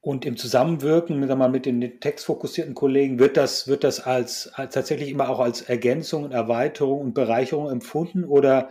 Und 0.05 0.23
im 0.23 0.37
Zusammenwirken 0.37 1.19
mit, 1.19 1.35
mal, 1.35 1.49
mit 1.49 1.65
den 1.65 1.99
textfokussierten 1.99 2.75
Kollegen 2.75 3.17
wird 3.17 3.37
das, 3.37 3.67
wird 3.67 3.83
das 3.83 3.99
als, 3.99 4.47
als 4.53 4.75
tatsächlich 4.75 5.09
immer 5.09 5.29
auch 5.29 5.39
als 5.39 5.63
Ergänzung 5.63 6.25
und 6.25 6.31
Erweiterung 6.31 6.99
und 7.01 7.13
Bereicherung 7.15 7.71
empfunden 7.71 8.23
oder 8.23 8.69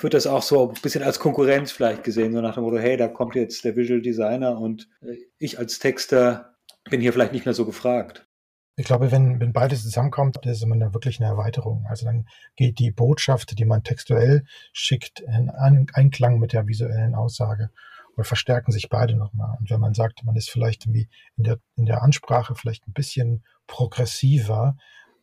wird 0.00 0.14
das 0.14 0.26
auch 0.26 0.42
so 0.42 0.70
ein 0.70 0.82
bisschen 0.82 1.04
als 1.04 1.20
Konkurrenz 1.20 1.70
vielleicht 1.70 2.02
gesehen, 2.02 2.32
so 2.32 2.40
nach 2.40 2.54
dem 2.54 2.64
Motto, 2.64 2.78
hey, 2.78 2.96
da 2.96 3.06
kommt 3.06 3.36
jetzt 3.36 3.64
der 3.64 3.76
Visual 3.76 4.02
Designer 4.02 4.58
und 4.58 4.88
äh, 5.02 5.18
ich 5.38 5.60
als 5.60 5.78
Texter 5.78 6.56
bin 6.90 7.00
hier 7.00 7.12
vielleicht 7.12 7.32
nicht 7.32 7.44
mehr 7.44 7.54
so 7.54 7.64
gefragt. 7.64 8.26
Ich 8.74 8.86
glaube, 8.86 9.12
wenn, 9.12 9.38
wenn 9.38 9.52
beides 9.52 9.84
zusammenkommt, 9.84 10.40
das 10.42 10.56
ist 10.56 10.62
immer 10.64 10.92
wirklich 10.92 11.20
eine 11.20 11.28
Erweiterung. 11.28 11.86
Also 11.88 12.06
dann 12.06 12.26
geht 12.56 12.80
die 12.80 12.90
Botschaft, 12.90 13.56
die 13.56 13.64
man 13.64 13.84
textuell 13.84 14.46
schickt, 14.72 15.20
in 15.20 15.48
Einklang 15.48 16.40
mit 16.40 16.52
der 16.52 16.66
visuellen 16.66 17.14
Aussage 17.14 17.70
oder 18.14 18.24
verstärken 18.24 18.72
sich 18.72 18.88
beide 18.88 19.16
nochmal. 19.16 19.56
Und 19.58 19.70
wenn 19.70 19.80
man 19.80 19.94
sagt, 19.94 20.24
man 20.24 20.36
ist 20.36 20.50
vielleicht 20.50 20.84
irgendwie 20.84 21.08
in 21.36 21.44
der, 21.44 21.58
in 21.76 21.86
der 21.86 22.02
Ansprache 22.02 22.54
vielleicht 22.54 22.86
ein 22.86 22.92
bisschen 22.92 23.44
progressiver 23.66 24.76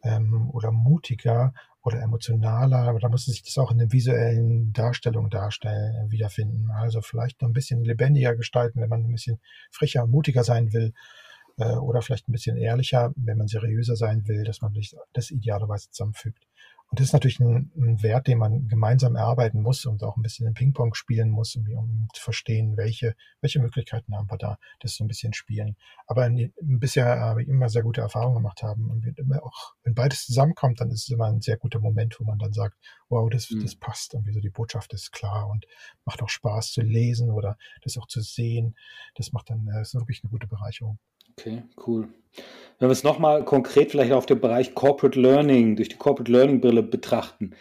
ähm, 0.03 0.49
oder 0.51 0.71
mutiger 0.71 1.53
oder 1.81 2.01
emotionaler, 2.01 2.89
aber 2.89 2.99
da 2.99 3.09
muss 3.09 3.25
sich 3.25 3.43
das 3.43 3.57
auch 3.57 3.71
in 3.71 3.77
der 3.77 3.91
visuellen 3.91 4.73
Darstellung 4.73 5.29
darstellen, 5.29 6.07
äh, 6.07 6.11
wiederfinden. 6.11 6.71
Also 6.71 7.01
vielleicht 7.01 7.41
noch 7.41 7.49
ein 7.49 7.53
bisschen 7.53 7.83
lebendiger 7.83 8.35
gestalten, 8.35 8.81
wenn 8.81 8.89
man 8.89 9.05
ein 9.05 9.11
bisschen 9.11 9.39
frecher, 9.71 10.05
mutiger 10.05 10.43
sein 10.43 10.73
will 10.73 10.93
äh, 11.57 11.75
oder 11.75 12.01
vielleicht 12.01 12.27
ein 12.27 12.33
bisschen 12.33 12.57
ehrlicher, 12.57 13.13
wenn 13.15 13.37
man 13.37 13.47
seriöser 13.47 13.95
sein 13.95 14.27
will, 14.27 14.43
dass 14.43 14.61
man 14.61 14.73
sich 14.73 14.95
das 15.13 15.31
idealerweise 15.31 15.89
zusammenfügt. 15.89 16.48
Und 16.89 16.99
das 16.99 17.07
ist 17.07 17.13
natürlich 17.13 17.39
ein, 17.39 17.71
ein, 17.77 18.01
Wert, 18.01 18.25
den 18.25 18.39
man 18.39 18.67
gemeinsam 18.67 19.15
erarbeiten 19.15 19.61
muss 19.61 19.85
und 19.85 20.03
auch 20.03 20.17
ein 20.17 20.23
bisschen 20.23 20.47
im 20.47 20.55
Ping-Pong 20.55 20.95
spielen 20.95 21.29
muss, 21.29 21.55
um, 21.55 21.67
um, 21.77 22.07
zu 22.15 22.21
verstehen, 22.21 22.77
welche, 22.77 23.15
welche 23.41 23.59
Möglichkeiten 23.59 24.15
haben 24.15 24.29
wir 24.29 24.37
da, 24.37 24.57
das 24.79 24.95
so 24.95 25.03
ein 25.03 25.07
bisschen 25.07 25.33
spielen. 25.33 25.75
Aber 26.07 26.25
in, 26.25 26.51
bisher 26.59 27.19
habe 27.19 27.43
ich 27.43 27.47
immer 27.47 27.69
sehr 27.69 27.83
gute 27.83 28.01
Erfahrungen 28.01 28.37
gemacht 28.37 28.63
haben. 28.63 28.89
Und 28.89 29.05
immer 29.19 29.43
auch, 29.43 29.75
wenn 29.83 29.93
beides 29.93 30.25
zusammenkommt, 30.25 30.81
dann 30.81 30.89
ist 30.89 31.03
es 31.03 31.09
immer 31.09 31.25
ein 31.25 31.41
sehr 31.41 31.57
guter 31.57 31.79
Moment, 31.79 32.19
wo 32.19 32.23
man 32.23 32.39
dann 32.39 32.53
sagt, 32.53 32.75
wow, 33.07 33.29
das, 33.29 33.51
mhm. 33.51 33.61
das 33.61 33.75
passt. 33.75 34.15
Irgendwie 34.15 34.33
so 34.33 34.39
die 34.39 34.49
Botschaft 34.49 34.91
ist 34.93 35.11
klar 35.11 35.47
und 35.47 35.67
macht 36.05 36.23
auch 36.23 36.29
Spaß 36.29 36.71
zu 36.71 36.81
lesen 36.81 37.29
oder 37.29 37.55
das 37.83 37.97
auch 37.99 38.07
zu 38.07 38.21
sehen. 38.21 38.75
Das 39.13 39.31
macht 39.31 39.51
dann, 39.51 39.67
das 39.67 39.89
ist 39.89 39.93
wirklich 39.93 40.23
eine 40.23 40.31
gute 40.31 40.47
Bereicherung. 40.47 40.97
Okay, 41.39 41.63
cool. 41.87 42.09
Wenn 42.79 42.89
wir 42.89 42.93
es 42.93 43.03
nochmal 43.03 43.45
konkret 43.45 43.91
vielleicht 43.91 44.11
auf 44.11 44.25
den 44.25 44.41
Bereich 44.41 44.75
Corporate 44.75 45.19
Learning, 45.19 45.75
durch 45.77 45.89
die 45.89 45.95
Corporate 45.95 46.31
Learning 46.31 46.59
Brille 46.59 46.83
betrachten, 46.83 47.51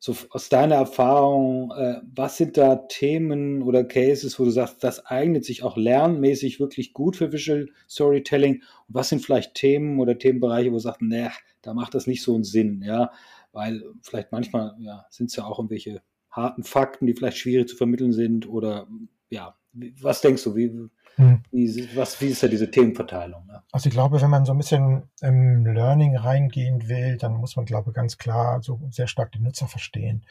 so 0.00 0.16
aus 0.30 0.48
deiner 0.48 0.74
Erfahrung, 0.74 1.70
äh, 1.70 2.00
was 2.02 2.36
sind 2.36 2.56
da 2.56 2.74
Themen 2.74 3.62
oder 3.62 3.84
Cases, 3.84 4.38
wo 4.40 4.44
du 4.44 4.50
sagst, 4.50 4.82
das 4.82 5.06
eignet 5.06 5.44
sich 5.44 5.62
auch 5.62 5.76
lernmäßig 5.76 6.58
wirklich 6.58 6.92
gut 6.92 7.16
für 7.16 7.32
Visual 7.32 7.68
Storytelling? 7.88 8.62
Und 8.88 8.94
was 8.94 9.10
sind 9.10 9.24
vielleicht 9.24 9.54
Themen 9.54 10.00
oder 10.00 10.18
Themenbereiche, 10.18 10.70
wo 10.70 10.74
du 10.74 10.80
sagst, 10.80 11.02
ne, 11.02 11.30
da 11.62 11.74
macht 11.74 11.94
das 11.94 12.08
nicht 12.08 12.22
so 12.22 12.34
einen 12.34 12.42
Sinn, 12.42 12.82
ja, 12.82 13.12
weil 13.52 13.84
vielleicht 14.02 14.32
manchmal 14.32 14.74
ja, 14.80 15.06
sind 15.10 15.30
es 15.30 15.36
ja 15.36 15.44
auch 15.44 15.60
irgendwelche 15.60 16.02
harten 16.30 16.64
Fakten, 16.64 17.06
die 17.06 17.14
vielleicht 17.14 17.36
schwierig 17.36 17.68
zu 17.68 17.76
vermitteln 17.76 18.12
sind 18.12 18.48
oder 18.48 18.88
ja, 19.30 19.56
was 20.00 20.20
denkst 20.20 20.42
du, 20.42 20.56
wie, 20.56 20.88
hm. 21.16 21.42
Wie, 21.50 21.96
was, 21.96 22.20
wie 22.20 22.28
ist 22.28 22.42
da 22.42 22.48
diese 22.48 22.70
Themenverteilung? 22.70 23.46
Ne? 23.46 23.62
Also 23.70 23.88
ich 23.88 23.92
glaube, 23.92 24.20
wenn 24.20 24.30
man 24.30 24.44
so 24.44 24.52
ein 24.52 24.58
bisschen 24.58 25.10
im 25.20 25.66
Learning 25.66 26.16
reingehen 26.16 26.88
will, 26.88 27.18
dann 27.18 27.34
muss 27.34 27.56
man, 27.56 27.66
glaube 27.66 27.90
ich, 27.90 27.94
ganz 27.94 28.16
klar 28.16 28.62
so 28.62 28.80
sehr 28.90 29.06
stark 29.06 29.32
den 29.32 29.42
Nutzer 29.42 29.68
verstehen. 29.68 30.24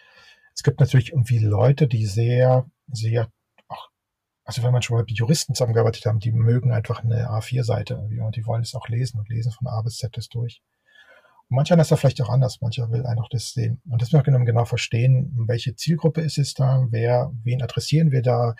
Es 0.55 0.63
gibt 0.63 0.79
natürlich 0.79 1.11
irgendwie 1.11 1.39
Leute, 1.39 1.87
die 1.87 2.05
sehr, 2.05 2.65
sehr, 2.91 3.29
auch, 3.67 3.89
also 4.43 4.63
wenn 4.63 4.71
man 4.71 4.81
schon 4.81 4.97
mal 4.97 5.03
mit 5.03 5.11
Juristen 5.11 5.53
zusammengearbeitet 5.53 6.05
haben, 6.05 6.19
die 6.19 6.31
mögen 6.31 6.71
einfach 6.71 7.03
eine 7.03 7.29
A4-Seite 7.29 7.93
irgendwie 7.95 8.19
und 8.19 8.35
die 8.35 8.45
wollen 8.45 8.63
es 8.63 8.75
auch 8.75 8.89
lesen 8.89 9.19
und 9.19 9.29
lesen 9.29 9.51
von 9.51 9.67
A 9.67 9.81
bis 9.81 9.97
Z 9.97 10.17
das 10.17 10.29
durch. 10.29 10.61
Und 11.49 11.57
mancher 11.57 11.77
ist 11.79 11.91
da 11.91 11.95
vielleicht 11.95 12.21
auch 12.21 12.29
anders, 12.29 12.59
mancher 12.61 12.91
will 12.91 13.05
einfach 13.05 13.29
das 13.29 13.51
sehen. 13.51 13.81
Und 13.89 14.01
das 14.01 14.11
möchte 14.11 14.31
man 14.31 14.45
genau 14.45 14.65
verstehen, 14.65 15.31
welche 15.47 15.75
Zielgruppe 15.75 16.21
ist 16.21 16.37
es 16.37 16.53
da, 16.53 16.87
wer, 16.89 17.31
wen 17.43 17.61
adressieren 17.61 18.11
wir 18.11 18.23
da, 18.23 18.55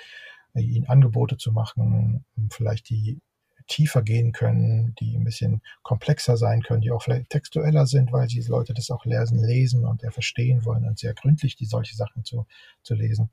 ihnen 0.60 0.88
Angebote 0.88 1.38
zu 1.38 1.52
machen, 1.52 2.26
vielleicht 2.50 2.90
die 2.90 3.20
tiefer 3.68 4.02
gehen 4.02 4.34
können, 4.34 4.96
die 5.00 5.16
ein 5.16 5.24
bisschen 5.24 5.62
komplexer 5.84 6.36
sein 6.36 6.62
können, 6.62 6.82
die 6.82 6.92
auch 6.92 7.04
vielleicht 7.04 7.30
textueller 7.30 7.86
sind, 7.86 8.12
weil 8.12 8.28
die 8.28 8.42
Leute 8.42 8.74
das 8.74 8.92
auch 8.92 9.06
lesen, 9.06 9.42
lesen 9.44 9.86
und 9.86 10.02
ja 10.02 10.12
verstehen 10.12 10.66
wollen 10.66 10.86
und 10.86 11.00
sehr 11.00 11.14
gründlich 11.14 11.56
die 11.56 11.66
solche 11.66 11.96
Sachen 11.96 12.26
zu, 12.26 12.46
zu 12.84 12.96
lesen. 12.96 13.30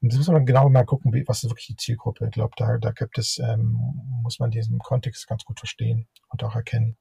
Und 0.00 0.12
das 0.12 0.18
muss 0.18 0.28
man 0.28 0.46
genau 0.46 0.68
mal 0.68 0.84
gucken, 0.84 1.12
wie, 1.14 1.26
was 1.26 1.42
ist 1.42 1.50
wirklich 1.50 1.66
die 1.66 1.76
Zielgruppe. 1.76 2.26
Ich 2.26 2.32
glaube, 2.32 2.52
da, 2.56 2.78
da 2.78 2.92
gibt 2.92 3.18
es, 3.18 3.38
ähm, 3.38 3.78
muss 4.22 4.38
man 4.38 4.50
diesen 4.50 4.78
Kontext 4.78 5.26
ganz 5.26 5.44
gut 5.44 5.58
verstehen 5.58 6.06
und 6.28 6.44
auch 6.44 6.54
erkennen. 6.54 6.96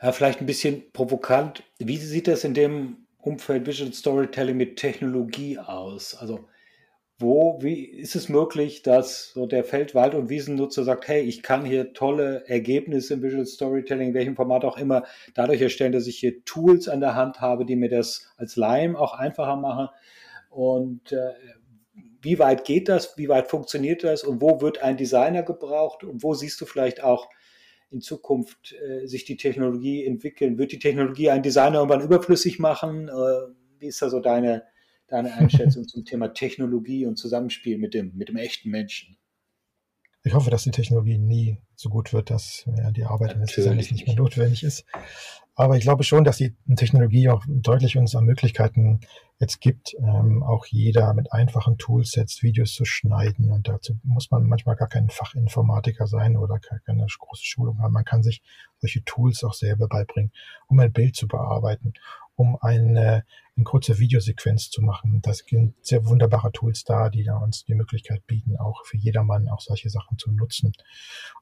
Ja, 0.00 0.12
vielleicht 0.12 0.40
ein 0.40 0.46
bisschen 0.46 0.92
provokant. 0.92 1.64
Wie 1.78 1.96
sieht 1.96 2.28
das 2.28 2.44
in 2.44 2.54
dem 2.54 3.06
Umfeld 3.18 3.66
Visual 3.66 3.92
Storytelling 3.92 4.56
mit 4.56 4.76
Technologie 4.76 5.58
aus? 5.58 6.14
Also 6.14 6.48
wo, 7.20 7.58
wie 7.60 7.84
ist 7.84 8.16
es 8.16 8.28
möglich, 8.28 8.82
dass 8.82 9.32
so 9.32 9.46
der 9.46 9.62
Feld-, 9.64 9.94
Wald- 9.94 10.14
und 10.14 10.30
Wiesennutzer 10.30 10.84
sagt, 10.84 11.06
hey, 11.06 11.22
ich 11.22 11.42
kann 11.42 11.64
hier 11.64 11.92
tolle 11.92 12.48
Ergebnisse 12.48 13.14
im 13.14 13.22
Visual 13.22 13.46
Storytelling, 13.46 14.08
in 14.08 14.14
welchem 14.14 14.36
Format 14.36 14.64
auch 14.64 14.78
immer, 14.78 15.04
dadurch 15.34 15.60
erstellen, 15.60 15.92
dass 15.92 16.06
ich 16.06 16.18
hier 16.18 16.44
Tools 16.44 16.88
an 16.88 17.00
der 17.00 17.14
Hand 17.14 17.40
habe, 17.40 17.66
die 17.66 17.76
mir 17.76 17.90
das 17.90 18.32
als 18.36 18.56
Lime 18.56 18.98
auch 18.98 19.14
einfacher 19.14 19.56
machen. 19.56 19.88
Und 20.48 21.12
äh, 21.12 21.34
wie 22.22 22.38
weit 22.38 22.64
geht 22.64 22.88
das? 22.88 23.16
Wie 23.16 23.28
weit 23.28 23.48
funktioniert 23.48 24.04
das? 24.04 24.24
Und 24.24 24.40
wo 24.40 24.60
wird 24.60 24.82
ein 24.82 24.96
Designer 24.96 25.42
gebraucht? 25.42 26.04
Und 26.04 26.22
wo 26.22 26.34
siehst 26.34 26.60
du 26.60 26.66
vielleicht 26.66 27.02
auch 27.02 27.28
in 27.90 28.00
Zukunft 28.00 28.74
äh, 28.74 29.06
sich 29.06 29.24
die 29.24 29.36
Technologie 29.36 30.04
entwickeln? 30.04 30.58
Wird 30.58 30.72
die 30.72 30.78
Technologie 30.78 31.30
einen 31.30 31.42
Designer 31.42 31.78
irgendwann 31.78 32.02
überflüssig 32.02 32.58
machen? 32.58 33.08
Äh, 33.08 33.52
wie 33.78 33.86
ist 33.86 34.00
da 34.02 34.10
so 34.10 34.20
deine, 34.20 34.64
deine 35.10 35.34
Einschätzung 35.34 35.86
zum 35.86 36.04
Thema 36.04 36.28
Technologie 36.28 37.06
und 37.06 37.16
Zusammenspiel 37.16 37.78
mit 37.78 37.94
dem, 37.94 38.16
mit 38.16 38.28
dem 38.28 38.36
echten 38.36 38.70
Menschen? 38.70 39.16
Ich 40.22 40.34
hoffe, 40.34 40.50
dass 40.50 40.64
die 40.64 40.70
Technologie 40.70 41.18
nie 41.18 41.58
so 41.74 41.88
gut 41.88 42.12
wird, 42.12 42.30
dass 42.30 42.66
ja, 42.76 42.90
die 42.90 43.04
Arbeit 43.04 43.34
eines 43.34 43.54
Designers 43.54 43.90
nicht 43.90 44.06
mehr 44.06 44.16
notwendig 44.16 44.62
ist. 44.62 44.84
Aber 45.54 45.76
ich 45.76 45.82
glaube 45.82 46.04
schon, 46.04 46.24
dass 46.24 46.36
die 46.36 46.54
Technologie 46.76 47.28
auch 47.28 47.44
deutlich 47.46 47.96
uns 47.96 48.14
an 48.14 48.24
Möglichkeiten 48.24 49.00
jetzt 49.38 49.60
gibt, 49.60 49.94
ähm, 49.98 50.42
auch 50.42 50.66
jeder 50.66 51.12
mit 51.14 51.32
einfachen 51.32 51.78
Toolsets 51.78 52.42
Videos 52.42 52.74
zu 52.74 52.84
schneiden. 52.84 53.50
Und 53.50 53.68
dazu 53.68 53.98
muss 54.02 54.30
man 54.30 54.44
manchmal 54.44 54.76
gar 54.76 54.88
kein 54.88 55.08
Fachinformatiker 55.08 56.06
sein 56.06 56.36
oder 56.36 56.58
keine 56.58 57.06
große 57.18 57.44
Schulung 57.44 57.78
haben. 57.80 57.92
Man 57.92 58.04
kann 58.04 58.22
sich 58.22 58.42
solche 58.78 59.02
Tools 59.04 59.42
auch 59.42 59.54
selber 59.54 59.88
beibringen, 59.88 60.32
um 60.66 60.78
ein 60.80 60.92
Bild 60.92 61.16
zu 61.16 61.26
bearbeiten 61.26 61.94
um 62.40 62.56
eine, 62.62 63.26
eine 63.54 63.64
kurze 63.64 63.98
Videosequenz 63.98 64.70
zu 64.70 64.80
machen. 64.80 65.20
Das 65.20 65.44
sind 65.46 65.74
sehr 65.84 66.06
wunderbare 66.06 66.50
Tools 66.52 66.84
da, 66.84 67.10
die 67.10 67.22
da 67.22 67.36
uns 67.36 67.66
die 67.66 67.74
Möglichkeit 67.74 68.26
bieten, 68.26 68.56
auch 68.56 68.86
für 68.86 68.96
jedermann 68.96 69.50
auch 69.50 69.60
solche 69.60 69.90
Sachen 69.90 70.16
zu 70.16 70.32
nutzen, 70.32 70.72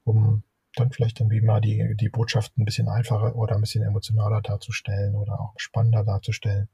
um 0.03 0.43
dann 0.75 0.91
vielleicht 0.91 1.21
dann 1.21 1.31
wie 1.31 1.41
mal 1.41 1.61
die, 1.61 1.95
die 1.95 2.09
Botschaft 2.09 2.59
ein 2.59 2.65
bisschen 2.65 2.89
einfacher 2.89 3.37
oder 3.37 3.55
ein 3.55 3.61
bisschen 3.61 3.85
emotionaler 3.85 4.43
darzustellen 4.43 5.15
oder 5.15 5.41
auch 5.41 5.55
spannender 5.57 6.03
darzustellen. 6.03 6.69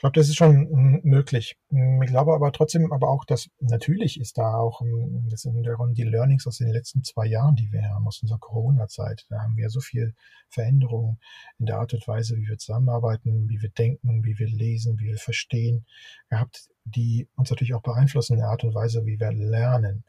Ich 0.00 0.02
glaube, 0.02 0.18
das 0.18 0.30
ist 0.30 0.36
schon 0.36 0.66
hm, 0.70 1.00
möglich. 1.04 1.58
Hm, 1.68 2.00
ich 2.00 2.08
glaube 2.08 2.32
aber 2.32 2.52
trotzdem 2.52 2.90
aber 2.90 3.10
auch, 3.10 3.26
dass 3.26 3.50
natürlich 3.60 4.18
ist 4.18 4.38
da 4.38 4.54
auch, 4.54 4.80
hm, 4.80 5.28
das 5.28 5.42
sind 5.42 5.62
die 5.62 6.04
Learnings 6.04 6.46
aus 6.46 6.56
den 6.56 6.70
letzten 6.70 7.04
zwei 7.04 7.26
Jahren, 7.26 7.54
die 7.54 7.70
wir 7.70 7.82
haben, 7.82 8.06
aus 8.06 8.22
unserer 8.22 8.38
Corona-Zeit. 8.38 9.26
Da 9.28 9.42
haben 9.42 9.58
wir 9.58 9.68
so 9.68 9.80
viel 9.80 10.14
Veränderungen 10.48 11.18
in 11.58 11.66
der 11.66 11.80
Art 11.80 11.92
und 11.92 12.08
Weise, 12.08 12.38
wie 12.38 12.48
wir 12.48 12.56
zusammenarbeiten, 12.56 13.50
wie 13.50 13.60
wir 13.60 13.68
denken, 13.68 14.24
wie 14.24 14.38
wir 14.38 14.48
lesen, 14.48 14.98
wie 14.98 15.08
wir 15.08 15.18
verstehen 15.18 15.84
gehabt, 16.30 16.70
die 16.84 17.28
uns 17.36 17.50
natürlich 17.50 17.74
auch 17.74 17.82
beeinflussen 17.82 18.32
in 18.32 18.38
der 18.38 18.48
Art 18.48 18.64
und 18.64 18.74
Weise, 18.74 19.04
wie 19.04 19.20
wir 19.20 19.32
lernen. 19.32 20.04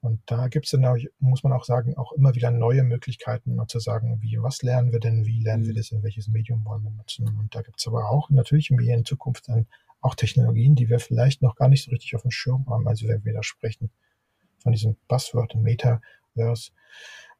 Und 0.00 0.20
da 0.26 0.46
gibt 0.48 0.66
es 0.66 0.70
dann, 0.70 0.84
auch, 0.84 0.96
muss 1.18 1.42
man 1.42 1.52
auch 1.52 1.64
sagen, 1.64 1.96
auch 1.96 2.12
immer 2.12 2.34
wieder 2.34 2.50
neue 2.50 2.84
Möglichkeiten, 2.84 3.58
zu 3.66 3.80
sagen, 3.80 4.18
wie, 4.20 4.38
was 4.40 4.62
lernen 4.62 4.92
wir 4.92 5.00
denn, 5.00 5.26
wie 5.26 5.40
lernen 5.40 5.64
wir 5.64 5.72
mhm. 5.72 5.76
das, 5.76 5.90
in 5.90 6.02
welches 6.02 6.28
Medium 6.28 6.64
wollen 6.64 6.84
wir 6.84 6.92
nutzen. 6.92 7.28
Und 7.36 7.54
da 7.54 7.62
gibt 7.62 7.80
es 7.80 7.86
aber 7.86 8.08
auch 8.10 8.30
natürlich 8.30 8.70
in 8.70 9.04
Zukunft 9.04 9.48
dann 9.48 9.66
auch 10.00 10.14
Technologien, 10.14 10.76
die 10.76 10.88
wir 10.88 11.00
vielleicht 11.00 11.42
noch 11.42 11.56
gar 11.56 11.68
nicht 11.68 11.84
so 11.84 11.90
richtig 11.90 12.14
auf 12.14 12.22
dem 12.22 12.30
Schirm 12.30 12.66
haben. 12.68 12.86
Also 12.86 13.08
wenn 13.08 13.24
wir 13.24 13.32
da 13.32 13.42
sprechen 13.42 13.90
von 14.62 14.72
diesem 14.72 14.96
Buzzword 15.08 15.56
Metaverse, 15.56 16.70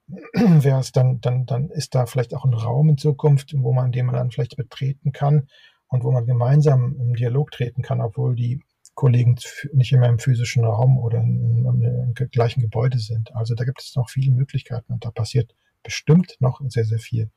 wäre 0.33 0.81
es 0.81 0.91
dann, 0.91 1.21
dann, 1.21 1.47
dann 1.47 1.71
ist 1.71 1.95
da 1.95 2.07
vielleicht 2.07 2.35
auch 2.35 2.45
ein 2.45 2.55
Raum 2.55 2.89
in 2.89 2.99
Zukunft, 2.99 3.55
wo 3.57 3.73
man, 3.73 3.93
den 3.93 4.07
man 4.07 4.17
dann 4.17 4.31
vielleicht 4.31 4.57
betreten 4.57 5.13
kann 5.13 5.49
und 5.89 6.03
wo 6.03 6.11
man 6.11 6.27
gemeinsam 6.27 6.97
im 6.99 7.15
Dialog 7.15 7.51
treten 7.51 7.83
kann, 7.83 8.01
obwohl 8.01 8.35
die 8.35 8.63
Kollegen 8.99 9.37
nicht 9.75 9.93
immer 9.93 10.09
im 10.09 10.19
physischen 10.19 10.65
Raum 10.65 10.99
oder 10.99 11.21
im, 11.21 12.15
gleichen 12.33 12.61
Gebäude 12.63 12.99
sind. 12.99 13.33
Also 13.33 13.55
da 13.55 13.63
gibt 13.63 13.81
es 13.81 13.95
noch 13.95 14.11
viele 14.11 14.33
Möglichkeiten 14.33 14.93
und 14.93 15.05
da 15.05 15.13
passiert 15.13 15.55
bestimmt 15.85 16.35
noch 16.41 16.61
sehr, 16.67 16.85
sehr 16.85 16.99
viel. 16.99 17.31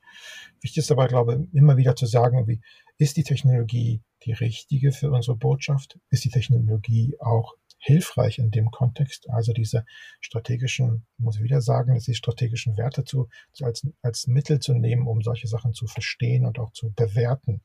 Wichtig 0.60 0.78
ist 0.78 0.90
aber, 0.90 1.06
glaube 1.06 1.34
ich, 1.34 1.54
immer 1.56 1.76
wieder 1.76 1.94
zu 1.94 2.06
sagen, 2.06 2.48
wie 2.48 2.60
ist 2.98 3.16
die 3.16 3.22
Technologie 3.22 4.02
die 4.24 4.32
richtige 4.32 4.90
für 4.90 5.12
unsere 5.12 5.36
Botschaft? 5.36 6.00
Ist 6.10 6.24
die 6.24 6.30
Technologie 6.30 7.14
auch 7.20 7.54
hilfreich 7.78 8.38
in 8.38 8.50
dem 8.50 8.72
Kontext? 8.72 9.30
Also 9.30 9.52
diese 9.52 9.84
strategischen, 10.20 11.06
muss 11.16 11.36
ich 11.36 11.44
wieder 11.44 11.60
sagen, 11.60 11.94
dass 11.94 12.06
die 12.06 12.16
strategischen 12.16 12.76
Werte 12.76 13.04
zu, 13.04 13.28
als, 13.60 13.86
als 14.02 14.26
Mittel 14.26 14.58
zu 14.58 14.74
nehmen, 14.74 15.06
um 15.06 15.22
solche 15.22 15.46
Sachen 15.46 15.74
zu 15.74 15.86
verstehen 15.86 16.44
und 16.44 16.58
auch 16.58 16.72
zu 16.72 16.92
bewerten. 16.92 17.62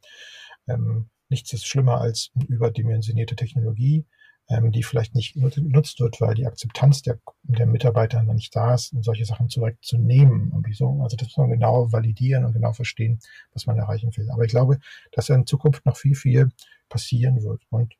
Ähm, 0.68 1.10
nichts 1.30 1.54
ist 1.54 1.68
schlimmer 1.68 2.02
als 2.02 2.32
eine 2.36 2.46
überdimensionierte 2.46 3.36
Technologie, 3.36 4.06
ähm, 4.50 4.72
die 4.72 4.84
vielleicht 4.84 5.14
nicht 5.16 5.34
genutzt 5.34 6.00
wird, 6.00 6.22
weil 6.22 6.36
die 6.36 6.46
Akzeptanz 6.46 7.02
der, 7.02 7.20
der 7.44 7.66
Mitarbeiter 7.66 8.24
noch 8.24 8.34
nicht 8.34 8.56
da 8.56 8.74
ist, 8.76 8.94
um 8.94 9.04
solche 9.04 9.26
Sachen 9.26 9.50
zurückzunehmen. 9.50 10.52
Und 10.52 10.68
wieso? 10.68 11.02
Also 11.02 11.18
das 11.18 11.28
muss 11.28 11.38
man 11.38 11.50
genau 11.50 11.92
validieren 11.92 12.46
und 12.46 12.54
genau 12.54 12.74
verstehen, 12.74 13.20
was 13.54 13.66
man 13.66 13.78
erreichen 13.78 14.16
will. 14.16 14.30
Aber 14.32 14.44
ich 14.44 14.52
glaube, 14.52 14.80
dass 15.12 15.30
in 15.30 15.46
Zukunft 15.46 15.86
noch 15.86 15.98
viel, 15.98 16.16
viel 16.16 16.50
passieren 16.90 17.44
wird. 17.44 17.64
Und 17.70 17.94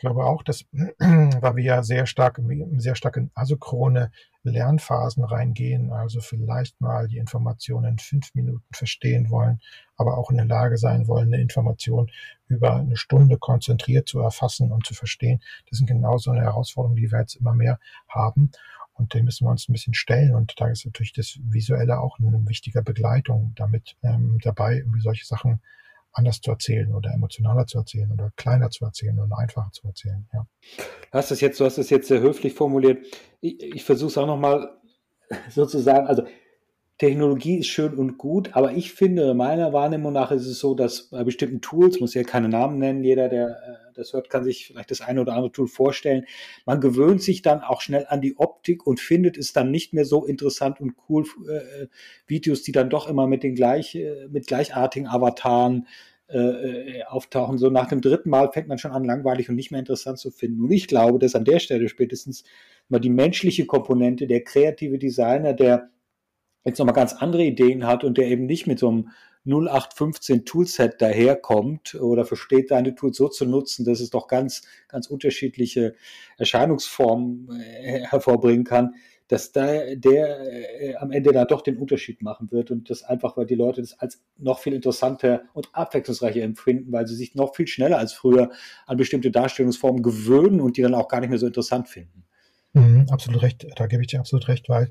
glaube 0.00 0.24
auch, 0.24 0.42
dass, 0.42 0.64
weil 0.72 1.56
wir 1.56 1.64
ja 1.64 1.82
sehr 1.82 2.06
stark, 2.06 2.40
sehr 2.78 2.94
stark 2.96 3.16
in 3.16 3.30
asynchrone 3.34 4.10
Lernphasen 4.42 5.22
reingehen, 5.22 5.92
also 5.92 6.20
vielleicht 6.20 6.80
mal 6.80 7.06
die 7.06 7.18
Informationen 7.18 7.92
in 7.92 7.98
fünf 7.98 8.34
Minuten 8.34 8.64
verstehen 8.72 9.30
wollen, 9.30 9.60
aber 9.96 10.16
auch 10.16 10.30
in 10.30 10.38
der 10.38 10.46
Lage 10.46 10.78
sein 10.78 11.06
wollen, 11.06 11.32
eine 11.32 11.42
Information 11.42 12.10
über 12.48 12.76
eine 12.76 12.96
Stunde 12.96 13.38
konzentriert 13.38 14.08
zu 14.08 14.20
erfassen 14.20 14.72
und 14.72 14.86
zu 14.86 14.94
verstehen. 14.94 15.40
Das 15.68 15.78
sind 15.78 15.86
genau 15.86 16.18
so 16.18 16.30
eine 16.30 16.40
Herausforderung, 16.40 16.96
die 16.96 17.12
wir 17.12 17.20
jetzt 17.20 17.36
immer 17.36 17.54
mehr 17.54 17.78
haben. 18.08 18.50
Und 18.94 19.14
dem 19.14 19.24
müssen 19.26 19.46
wir 19.46 19.50
uns 19.50 19.68
ein 19.68 19.72
bisschen 19.72 19.94
stellen. 19.94 20.34
Und 20.34 20.54
da 20.60 20.68
ist 20.68 20.84
natürlich 20.84 21.14
das 21.14 21.38
Visuelle 21.42 22.00
auch 22.00 22.18
eine 22.18 22.46
wichtige 22.48 22.82
Begleitung 22.82 23.52
damit 23.56 23.96
ähm, 24.02 24.38
dabei, 24.42 24.84
wie 24.86 25.00
solche 25.00 25.24
Sachen 25.24 25.60
anders 26.12 26.40
zu 26.40 26.50
erzählen 26.50 26.92
oder 26.92 27.12
emotionaler 27.12 27.66
zu 27.66 27.78
erzählen 27.78 28.10
oder 28.10 28.32
kleiner 28.36 28.70
zu 28.70 28.84
erzählen 28.84 29.18
oder 29.18 29.38
einfacher 29.38 29.70
zu 29.72 29.86
erzählen. 29.86 30.28
Ja. 30.32 30.46
Du 30.76 31.18
hast 31.18 31.30
das 31.30 31.40
jetzt, 31.40 31.60
du 31.60 31.64
hast 31.64 31.78
das 31.78 31.90
jetzt 31.90 32.08
sehr 32.08 32.20
höflich 32.20 32.54
formuliert. 32.54 33.06
Ich, 33.40 33.62
ich 33.62 33.84
versuche 33.84 34.08
es 34.08 34.18
auch 34.18 34.26
nochmal 34.26 34.80
sozusagen, 35.48 36.06
also 36.06 36.24
Technologie 37.00 37.56
ist 37.56 37.68
schön 37.68 37.94
und 37.94 38.18
gut, 38.18 38.50
aber 38.52 38.72
ich 38.72 38.92
finde, 38.92 39.32
meiner 39.32 39.72
Wahrnehmung 39.72 40.12
nach 40.12 40.32
ist 40.32 40.44
es 40.44 40.58
so, 40.58 40.74
dass 40.74 41.04
bei 41.04 41.24
bestimmten 41.24 41.62
Tools, 41.62 41.98
muss 41.98 42.12
ja 42.12 42.24
keine 42.24 42.50
Namen 42.50 42.76
nennen, 42.76 43.02
jeder, 43.02 43.30
der 43.30 43.48
äh, 43.48 43.92
das 43.94 44.12
hört, 44.12 44.28
kann 44.28 44.44
sich 44.44 44.66
vielleicht 44.66 44.90
das 44.90 45.00
eine 45.00 45.22
oder 45.22 45.32
andere 45.32 45.50
Tool 45.50 45.66
vorstellen, 45.66 46.26
man 46.66 46.78
gewöhnt 46.78 47.22
sich 47.22 47.40
dann 47.40 47.62
auch 47.62 47.80
schnell 47.80 48.04
an 48.10 48.20
die 48.20 48.36
Optik 48.36 48.86
und 48.86 49.00
findet 49.00 49.38
es 49.38 49.54
dann 49.54 49.70
nicht 49.70 49.94
mehr 49.94 50.04
so 50.04 50.26
interessant 50.26 50.78
und 50.78 50.92
cool, 51.08 51.24
äh, 51.48 51.86
Videos, 52.26 52.64
die 52.64 52.72
dann 52.72 52.90
doch 52.90 53.08
immer 53.08 53.26
mit 53.26 53.44
den 53.44 53.54
gleich, 53.54 53.94
äh, 53.94 54.28
mit 54.28 54.46
gleichartigen 54.46 55.08
Avataren 55.08 55.86
äh, 56.28 56.36
äh, 56.36 57.04
auftauchen. 57.04 57.56
So 57.56 57.70
nach 57.70 57.88
dem 57.88 58.02
dritten 58.02 58.28
Mal 58.28 58.52
fängt 58.52 58.68
man 58.68 58.76
schon 58.76 58.92
an, 58.92 59.04
langweilig 59.04 59.48
und 59.48 59.54
nicht 59.54 59.70
mehr 59.70 59.80
interessant 59.80 60.18
zu 60.18 60.30
finden. 60.30 60.64
Und 60.64 60.70
ich 60.70 60.86
glaube, 60.86 61.18
dass 61.18 61.34
an 61.34 61.46
der 61.46 61.60
Stelle 61.60 61.88
spätestens 61.88 62.44
mal 62.90 63.00
die 63.00 63.08
menschliche 63.08 63.64
Komponente, 63.64 64.26
der 64.26 64.44
kreative 64.44 64.98
Designer, 64.98 65.54
der 65.54 65.88
jetzt 66.64 66.78
nochmal 66.78 66.94
ganz 66.94 67.14
andere 67.14 67.44
Ideen 67.44 67.86
hat 67.86 68.04
und 68.04 68.18
der 68.18 68.26
eben 68.26 68.46
nicht 68.46 68.66
mit 68.66 68.78
so 68.78 68.88
einem 68.88 69.10
0815 69.46 70.44
Toolset 70.44 71.00
daherkommt 71.00 71.94
oder 71.94 72.24
versteht, 72.24 72.70
deine 72.70 72.94
Tools 72.94 73.16
so 73.16 73.28
zu 73.28 73.46
nutzen, 73.46 73.84
dass 73.86 74.00
es 74.00 74.10
doch 74.10 74.28
ganz, 74.28 74.62
ganz 74.88 75.06
unterschiedliche 75.06 75.94
Erscheinungsformen 76.36 77.48
äh, 77.58 78.00
hervorbringen 78.06 78.64
kann, 78.64 78.94
dass 79.28 79.52
da 79.52 79.94
der 79.94 80.80
äh, 80.80 80.96
am 80.96 81.10
Ende 81.12 81.32
dann 81.32 81.46
doch 81.46 81.62
den 81.62 81.78
Unterschied 81.78 82.20
machen 82.20 82.50
wird 82.50 82.70
und 82.70 82.90
das 82.90 83.02
einfach, 83.02 83.36
weil 83.36 83.46
die 83.46 83.54
Leute 83.54 83.80
das 83.80 83.98
als 83.98 84.22
noch 84.36 84.58
viel 84.58 84.74
interessanter 84.74 85.44
und 85.54 85.68
abwechslungsreicher 85.72 86.42
empfinden, 86.42 86.92
weil 86.92 87.06
sie 87.06 87.14
sich 87.14 87.34
noch 87.34 87.54
viel 87.54 87.66
schneller 87.66 87.96
als 87.96 88.12
früher 88.12 88.50
an 88.86 88.96
bestimmte 88.96 89.30
Darstellungsformen 89.30 90.02
gewöhnen 90.02 90.60
und 90.60 90.76
die 90.76 90.82
dann 90.82 90.94
auch 90.94 91.08
gar 91.08 91.20
nicht 91.20 91.30
mehr 91.30 91.38
so 91.38 91.46
interessant 91.46 91.88
finden. 91.88 92.24
Mhm, 92.72 93.06
absolut 93.10 93.42
recht, 93.42 93.66
da 93.76 93.86
gebe 93.86 94.02
ich 94.02 94.08
dir 94.08 94.20
absolut 94.20 94.46
recht, 94.46 94.68
weil 94.68 94.90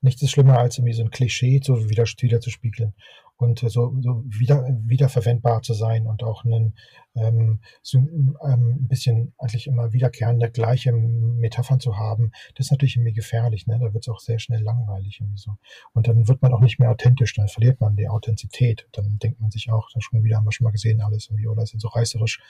nichts 0.00 0.22
ist 0.22 0.32
schlimmer, 0.32 0.58
als 0.58 0.78
irgendwie 0.78 0.94
so 0.94 1.02
ein 1.02 1.10
Klischee 1.10 1.60
zu 1.60 1.88
wieder, 1.88 2.04
wieder 2.04 2.40
zu 2.40 2.50
spiegeln 2.50 2.94
und 3.42 3.58
so, 3.58 3.68
so 4.00 4.24
wieder, 4.26 4.66
wiederverwendbar 4.84 5.62
zu 5.62 5.74
sein 5.74 6.06
und 6.06 6.22
auch 6.22 6.44
einen, 6.44 6.74
ähm, 7.14 7.60
so, 7.82 7.98
ähm, 7.98 8.36
ein 8.42 8.88
bisschen 8.88 9.34
eigentlich 9.38 9.66
immer 9.66 9.92
wiederkehrende 9.92 10.50
gleiche 10.50 10.92
Metaphern 10.92 11.80
zu 11.80 11.96
haben, 11.96 12.32
das 12.54 12.66
ist 12.66 12.70
natürlich 12.70 12.96
irgendwie 12.96 13.12
gefährlich. 13.12 13.66
Ne? 13.66 13.78
Da 13.78 13.92
wird 13.92 14.04
es 14.04 14.08
auch 14.08 14.20
sehr 14.20 14.38
schnell 14.38 14.62
langweilig 14.62 15.20
irgendwie 15.20 15.38
so. 15.38 15.56
Und 15.92 16.08
dann 16.08 16.28
wird 16.28 16.42
man 16.42 16.52
auch 16.52 16.60
nicht 16.60 16.78
mehr 16.78 16.90
authentisch, 16.90 17.34
dann 17.34 17.48
verliert 17.48 17.80
man 17.80 17.96
die 17.96 18.08
Authentizität. 18.08 18.86
Dann 18.92 19.18
denkt 19.18 19.40
man 19.40 19.50
sich 19.50 19.70
auch, 19.70 19.88
schon 19.98 20.24
wieder 20.24 20.36
haben 20.36 20.46
wir 20.46 20.52
schon 20.52 20.64
mal 20.64 20.70
gesehen 20.70 21.00
alles 21.00 21.28
irgendwie, 21.28 21.48
oder 21.48 21.62
ist 21.62 21.78
so 21.78 21.88
reißerisch 21.88 22.40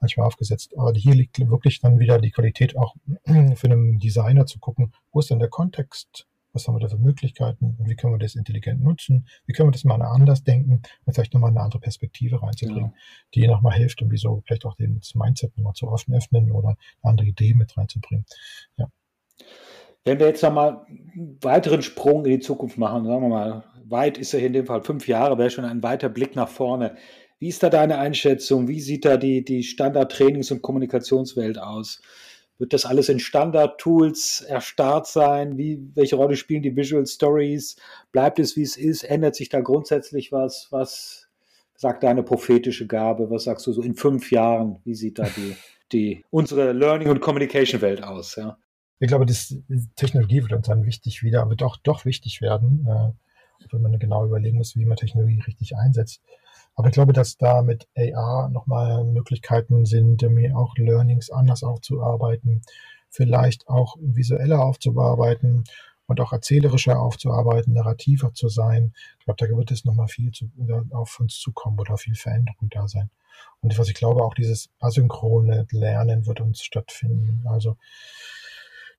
manchmal 0.00 0.26
aufgesetzt. 0.26 0.74
Aber 0.76 0.92
hier 0.94 1.14
liegt 1.14 1.38
wirklich 1.38 1.80
dann 1.80 1.98
wieder 1.98 2.18
die 2.18 2.30
Qualität 2.30 2.76
auch 2.76 2.94
für 3.54 3.66
einen 3.66 3.98
Designer 3.98 4.46
zu 4.46 4.58
gucken, 4.58 4.92
wo 5.12 5.20
ist 5.20 5.30
denn 5.30 5.38
der 5.38 5.48
Kontext 5.48 6.26
was 6.52 6.66
haben 6.66 6.74
wir 6.74 6.80
da 6.80 6.88
für 6.88 6.98
Möglichkeiten 6.98 7.76
und 7.78 7.88
wie 7.88 7.96
können 7.96 8.14
wir 8.14 8.18
das 8.18 8.34
intelligent 8.34 8.82
nutzen, 8.82 9.26
wie 9.46 9.52
können 9.52 9.68
wir 9.68 9.72
das 9.72 9.84
mal 9.84 10.00
anders 10.02 10.44
denken 10.44 10.82
und 11.04 11.14
vielleicht 11.14 11.34
nochmal 11.34 11.50
eine 11.50 11.60
andere 11.60 11.80
Perspektive 11.80 12.42
reinzubringen, 12.42 12.92
ja. 12.94 13.00
die 13.34 13.46
nochmal 13.46 13.74
hilft, 13.74 14.02
um 14.02 14.10
wie 14.10 14.18
so 14.18 14.42
vielleicht 14.44 14.64
auch 14.64 14.76
das 14.78 15.14
Mindset 15.14 15.56
nochmal 15.56 15.74
zu 15.74 15.90
öffnen 15.90 16.52
oder 16.52 16.68
eine 16.68 16.76
andere 17.02 17.26
Idee 17.28 17.54
mit 17.54 17.76
reinzubringen. 17.76 18.26
Ja. 18.76 18.88
Wenn 20.04 20.18
wir 20.18 20.26
jetzt 20.26 20.42
nochmal 20.42 20.84
einen 20.88 21.38
weiteren 21.42 21.82
Sprung 21.82 22.24
in 22.24 22.32
die 22.32 22.40
Zukunft 22.40 22.76
machen, 22.76 23.04
sagen 23.06 23.22
wir 23.22 23.28
mal, 23.28 23.64
weit 23.84 24.18
ist 24.18 24.32
ja 24.32 24.38
hier 24.38 24.48
in 24.48 24.52
dem 24.52 24.66
Fall 24.66 24.82
fünf 24.82 25.06
Jahre, 25.06 25.38
wäre 25.38 25.50
schon 25.50 25.64
ein 25.64 25.82
weiter 25.82 26.08
Blick 26.08 26.34
nach 26.34 26.48
vorne. 26.48 26.96
Wie 27.38 27.48
ist 27.48 27.62
da 27.62 27.70
deine 27.70 27.98
Einschätzung? 27.98 28.68
Wie 28.68 28.80
sieht 28.80 29.04
da 29.04 29.16
die, 29.16 29.44
die 29.44 29.62
Standard-Trainings- 29.62 30.52
und 30.52 30.62
Kommunikationswelt 30.62 31.58
aus? 31.58 32.00
Wird 32.58 32.72
das 32.72 32.84
alles 32.84 33.08
in 33.08 33.18
Standard-Tools 33.18 34.42
erstarrt 34.42 35.06
sein? 35.06 35.58
Wie, 35.58 35.82
welche 35.94 36.16
Rolle 36.16 36.36
spielen 36.36 36.62
die 36.62 36.76
Visual 36.76 37.06
Stories? 37.06 37.76
Bleibt 38.12 38.38
es, 38.38 38.56
wie 38.56 38.62
es 38.62 38.76
ist? 38.76 39.02
Ändert 39.04 39.34
sich 39.34 39.48
da 39.48 39.60
grundsätzlich 39.60 40.30
was? 40.30 40.68
Was 40.70 41.28
sagt 41.76 42.04
deine 42.04 42.22
prophetische 42.22 42.86
Gabe? 42.86 43.30
Was 43.30 43.44
sagst 43.44 43.66
du 43.66 43.72
so 43.72 43.82
in 43.82 43.94
fünf 43.94 44.30
Jahren? 44.30 44.80
Wie 44.84 44.94
sieht 44.94 45.18
da 45.18 45.24
die, 45.24 45.56
die 45.92 46.24
unsere 46.30 46.72
Learning- 46.72 47.08
und 47.08 47.20
Communication-Welt 47.20 48.04
aus? 48.04 48.36
Ja? 48.36 48.56
Ich 49.00 49.08
glaube, 49.08 49.26
das, 49.26 49.48
die 49.48 49.88
Technologie 49.96 50.42
wird 50.42 50.52
uns 50.52 50.68
dann 50.68 50.84
wichtig 50.84 51.24
wieder, 51.24 51.50
wird 51.50 51.64
auch 51.64 51.76
doch 51.76 52.04
wichtig 52.04 52.40
werden, 52.40 52.86
äh, 52.88 53.66
wenn 53.72 53.82
man 53.82 53.98
genau 53.98 54.24
überlegen 54.24 54.58
muss, 54.58 54.76
wie 54.76 54.84
man 54.84 54.96
Technologie 54.96 55.40
richtig 55.44 55.76
einsetzt. 55.76 56.22
Aber 56.74 56.88
ich 56.88 56.94
glaube, 56.94 57.12
dass 57.12 57.36
da 57.36 57.62
mit 57.62 57.86
AR 57.96 58.48
nochmal 58.48 59.04
Möglichkeiten 59.04 59.84
sind, 59.84 60.22
mir 60.22 60.56
auch 60.56 60.74
Learnings 60.76 61.30
anders 61.30 61.62
aufzuarbeiten, 61.62 62.62
vielleicht 63.10 63.68
auch 63.68 63.96
visueller 64.00 64.64
aufzubearbeiten 64.64 65.64
und 66.06 66.20
auch 66.20 66.32
erzählerischer 66.32 67.00
aufzuarbeiten, 67.00 67.74
narrativer 67.74 68.32
zu 68.34 68.48
sein. 68.48 68.92
Ich 69.18 69.24
glaube, 69.24 69.46
da 69.46 69.56
wird 69.56 69.70
es 69.70 69.84
nochmal 69.84 70.08
viel 70.08 70.30
zu, 70.32 70.50
auf 70.90 71.20
uns 71.20 71.38
zukommen 71.38 71.78
oder 71.78 71.96
viel 71.96 72.14
Veränderung 72.14 72.68
da 72.70 72.88
sein. 72.88 73.10
Und 73.60 73.78
was 73.78 73.88
ich 73.88 73.94
glaube, 73.94 74.22
auch 74.22 74.34
dieses 74.34 74.70
asynchrone 74.80 75.66
Lernen 75.70 76.26
wird 76.26 76.40
uns 76.40 76.62
stattfinden. 76.62 77.44
Also 77.46 77.76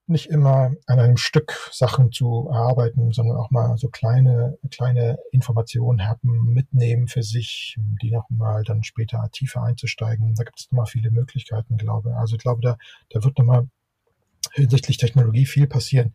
nicht 0.06 0.30
immer 0.30 0.72
an 0.86 1.00
einem 1.00 1.18
Stück 1.18 1.70
Sachen 1.72 2.12
zu 2.12 2.50
erarbeiten, 2.52 3.12
sondern 3.12 3.38
auch 3.38 3.52
mal 3.52 3.78
so 3.78 3.88
kleine, 3.90 4.58
kleine 4.70 5.18
Informationen 5.32 6.08
haben, 6.08 6.54
mitnehmen 6.54 7.08
für 7.08 7.24
sich, 7.24 7.78
die 8.02 8.12
nochmal 8.12 8.64
dann 8.64 8.84
später 8.84 9.30
tiefer 9.32 9.64
einzusteigen. 9.64 10.36
Da 10.36 10.44
gibt 10.44 10.60
es 10.60 10.72
nochmal 10.72 10.88
viele 10.88 11.10
Möglichkeiten, 11.12 11.78
glaube 11.78 12.10
ich. 12.10 12.16
Also 12.16 12.36
ich 12.36 12.42
glaube, 12.42 12.62
da, 12.62 12.78
da 13.10 13.24
wird 13.24 13.38
nochmal 13.38 13.70
hinsichtlich 14.52 14.98
Technologie 14.98 15.46
viel 15.46 15.68
passieren. 15.68 16.14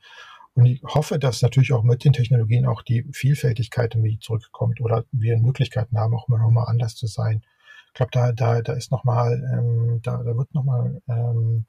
Und 0.54 0.66
ich 0.66 0.82
hoffe, 0.82 1.18
dass 1.18 1.40
natürlich 1.40 1.72
auch 1.72 1.84
mit 1.84 2.04
den 2.04 2.12
Technologien 2.12 2.66
auch 2.66 2.82
die 2.82 3.06
Vielfältigkeit 3.12 3.94
irgendwie 3.94 4.18
zurückkommt 4.18 4.80
oder 4.80 5.04
wir 5.12 5.38
Möglichkeiten 5.38 5.98
haben, 5.98 6.14
auch 6.14 6.28
immer 6.28 6.38
nochmal 6.38 6.66
anders 6.68 6.94
zu 6.96 7.06
sein. 7.06 7.42
Ich 7.86 7.94
glaube, 7.94 8.10
da, 8.12 8.32
da, 8.32 8.60
da 8.60 8.72
ist 8.74 8.90
nochmal, 8.90 9.42
ähm, 9.54 10.00
da, 10.02 10.22
da 10.22 10.36
wird 10.36 10.52
nochmal 10.54 11.00
ähm, 11.08 11.66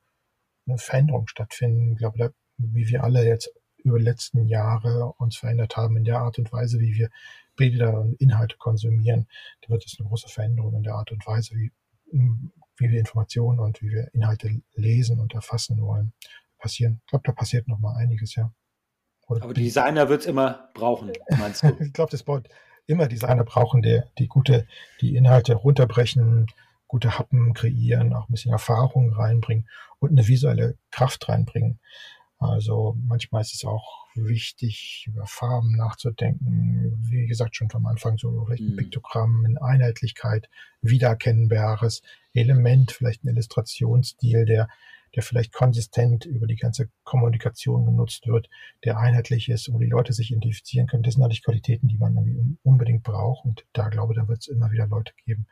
eine 0.70 0.78
Veränderung 0.78 1.28
stattfinden. 1.28 1.94
Ich 1.94 1.98
glaube, 1.98 2.18
da, 2.18 2.30
wie 2.58 2.88
wir 2.88 3.04
alle 3.04 3.26
jetzt 3.26 3.52
über 3.78 3.98
die 3.98 4.06
letzten 4.06 4.48
Jahre 4.48 5.14
uns 5.18 5.38
verändert 5.38 5.78
haben 5.78 5.98
in 5.98 6.04
der 6.04 6.20
Art 6.20 6.38
und 6.40 6.52
Weise, 6.52 6.80
wie 6.80 6.96
wir 6.96 7.10
Bilder 7.56 8.00
und 8.00 8.20
Inhalte 8.22 8.58
konsumieren, 8.58 9.28
da 9.62 9.70
wird 9.70 9.86
es 9.86 9.98
eine 10.00 10.08
große 10.08 10.30
Veränderung 10.30 10.76
in 10.76 10.84
der 10.84 10.96
Art 10.96 11.12
und 11.12 11.26
Weise, 11.26 11.56
wie, 11.56 11.72
wie 12.12 12.90
wir 12.90 13.00
Informationen 13.00 13.60
und 13.60 13.82
wie 13.82 13.92
wir 13.92 14.14
Inhalte 14.14 14.62
lesen 14.74 15.20
und 15.20 15.34
erfassen 15.34 15.82
wollen, 15.82 16.14
passieren. 16.58 17.02
Ich 17.04 17.10
glaube, 17.10 17.24
da 17.26 17.32
passiert 17.32 17.68
noch 17.68 17.80
mal 17.80 17.96
einiges, 17.96 18.36
ja. 18.36 18.52
Oder 19.28 19.44
Aber 19.44 19.54
die 19.54 19.64
Designer 19.64 20.10
wird 20.10 20.22
es 20.22 20.28
immer 20.28 20.70
brauchen, 20.74 21.12
meinst 21.38 21.64
du? 21.64 21.68
ich 21.80 21.94
glaube, 21.94 22.12
das 22.12 22.24
baut 22.24 22.50
immer 22.88 23.08
Designer 23.08 23.44
brauchen, 23.44 23.82
die, 23.82 24.02
die 24.18 24.28
gute, 24.28 24.66
die 25.02 25.16
Inhalte 25.16 25.54
runterbrechen, 25.54 26.48
gute 26.90 27.18
Happen 27.18 27.54
kreieren, 27.54 28.14
auch 28.14 28.28
ein 28.28 28.34
bisschen 28.34 28.52
Erfahrung 28.52 29.14
reinbringen 29.14 29.70
und 30.00 30.10
eine 30.12 30.28
visuelle 30.28 30.78
Kraft 30.92 31.30
reinbringen. 31.30 31.80
Also 32.40 32.98
manchmal 33.06 33.42
ist 33.42 33.54
es 33.54 33.64
auch 33.64 34.08
wichtig, 34.16 35.06
über 35.08 35.26
Farben 35.26 35.76
nachzudenken. 35.76 36.98
Wie 37.02 37.28
gesagt, 37.28 37.56
schon 37.56 37.70
vom 37.70 37.86
Anfang 37.86 38.18
so 38.18 38.46
vielleicht 38.46 38.64
ein 38.64 38.72
mhm. 38.72 38.78
Piktogramm, 38.78 39.46
eine 39.46 39.62
Einheitlichkeit, 39.62 40.50
wiedererkennbares 40.82 42.02
Element, 42.34 42.92
vielleicht 42.92 43.24
ein 43.24 43.30
Illustrationsstil, 43.30 44.46
der 44.46 44.68
der 45.16 45.24
vielleicht 45.24 45.54
konsistent 45.54 46.26
über 46.26 46.48
die 46.48 46.56
ganze 46.56 46.90
Kommunikation 47.04 47.86
genutzt 47.86 48.28
wird, 48.28 48.50
der 48.84 48.98
einheitlich 48.98 49.50
ist, 49.50 49.72
wo 49.72 49.80
die 49.80 49.88
Leute 49.88 50.14
sich 50.14 50.32
identifizieren 50.32 50.88
können. 50.88 51.04
Das 51.04 51.14
sind 51.14 51.22
natürlich 51.22 51.44
Qualitäten, 51.44 51.88
die 51.88 51.98
man 51.98 52.58
unbedingt 52.64 53.04
braucht. 53.04 53.46
Und 53.46 53.66
da 53.74 53.90
glaube 53.90 54.14
ich, 54.14 54.20
da 54.20 54.28
wird 54.28 54.40
es 54.40 54.48
immer 54.48 54.72
wieder 54.72 54.88
Leute 54.88 55.14
geben, 55.26 55.48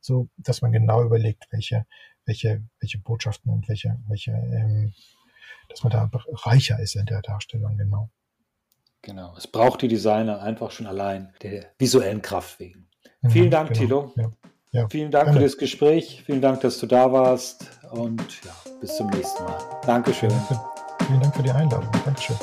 so 0.00 0.28
dass 0.36 0.62
man 0.62 0.72
genau 0.72 1.02
überlegt, 1.02 1.46
welche, 1.50 1.86
welche, 2.24 2.62
welche 2.80 2.98
Botschaften 2.98 3.52
und 3.52 3.68
welche, 3.68 3.98
welche, 4.08 4.32
ähm, 4.32 4.92
dass 5.68 5.82
man 5.82 5.92
da 5.92 6.10
reicher 6.44 6.78
ist 6.80 6.96
in 6.96 7.06
der 7.06 7.22
Darstellung, 7.22 7.76
genau. 7.76 8.10
Genau. 9.02 9.34
Es 9.36 9.46
braucht 9.46 9.82
die 9.82 9.88
Designer 9.88 10.42
einfach 10.42 10.70
schon 10.70 10.86
allein 10.86 11.32
der 11.42 11.72
visuellen 11.78 12.20
Kraft 12.20 12.58
wegen. 12.58 12.88
Mhm, 13.22 13.30
Vielen 13.30 13.50
Dank, 13.50 13.68
genau. 13.68 13.80
Thilo. 13.80 14.12
Ja. 14.16 14.32
Ja, 14.72 14.86
Vielen 14.88 15.10
Dank 15.10 15.26
gerne. 15.26 15.40
für 15.40 15.44
das 15.44 15.56
Gespräch. 15.56 16.22
Vielen 16.26 16.42
Dank, 16.42 16.60
dass 16.60 16.78
du 16.78 16.86
da 16.86 17.10
warst. 17.12 17.66
Und 17.90 18.20
ja, 18.44 18.52
bis 18.80 18.96
zum 18.96 19.08
nächsten 19.08 19.42
Mal. 19.44 19.58
Dankeschön. 19.86 20.30
Vielen 21.06 21.20
Dank 21.20 21.34
für 21.34 21.42
die 21.42 21.50
Einladung. 21.50 21.88
Dankeschön. 22.04 22.36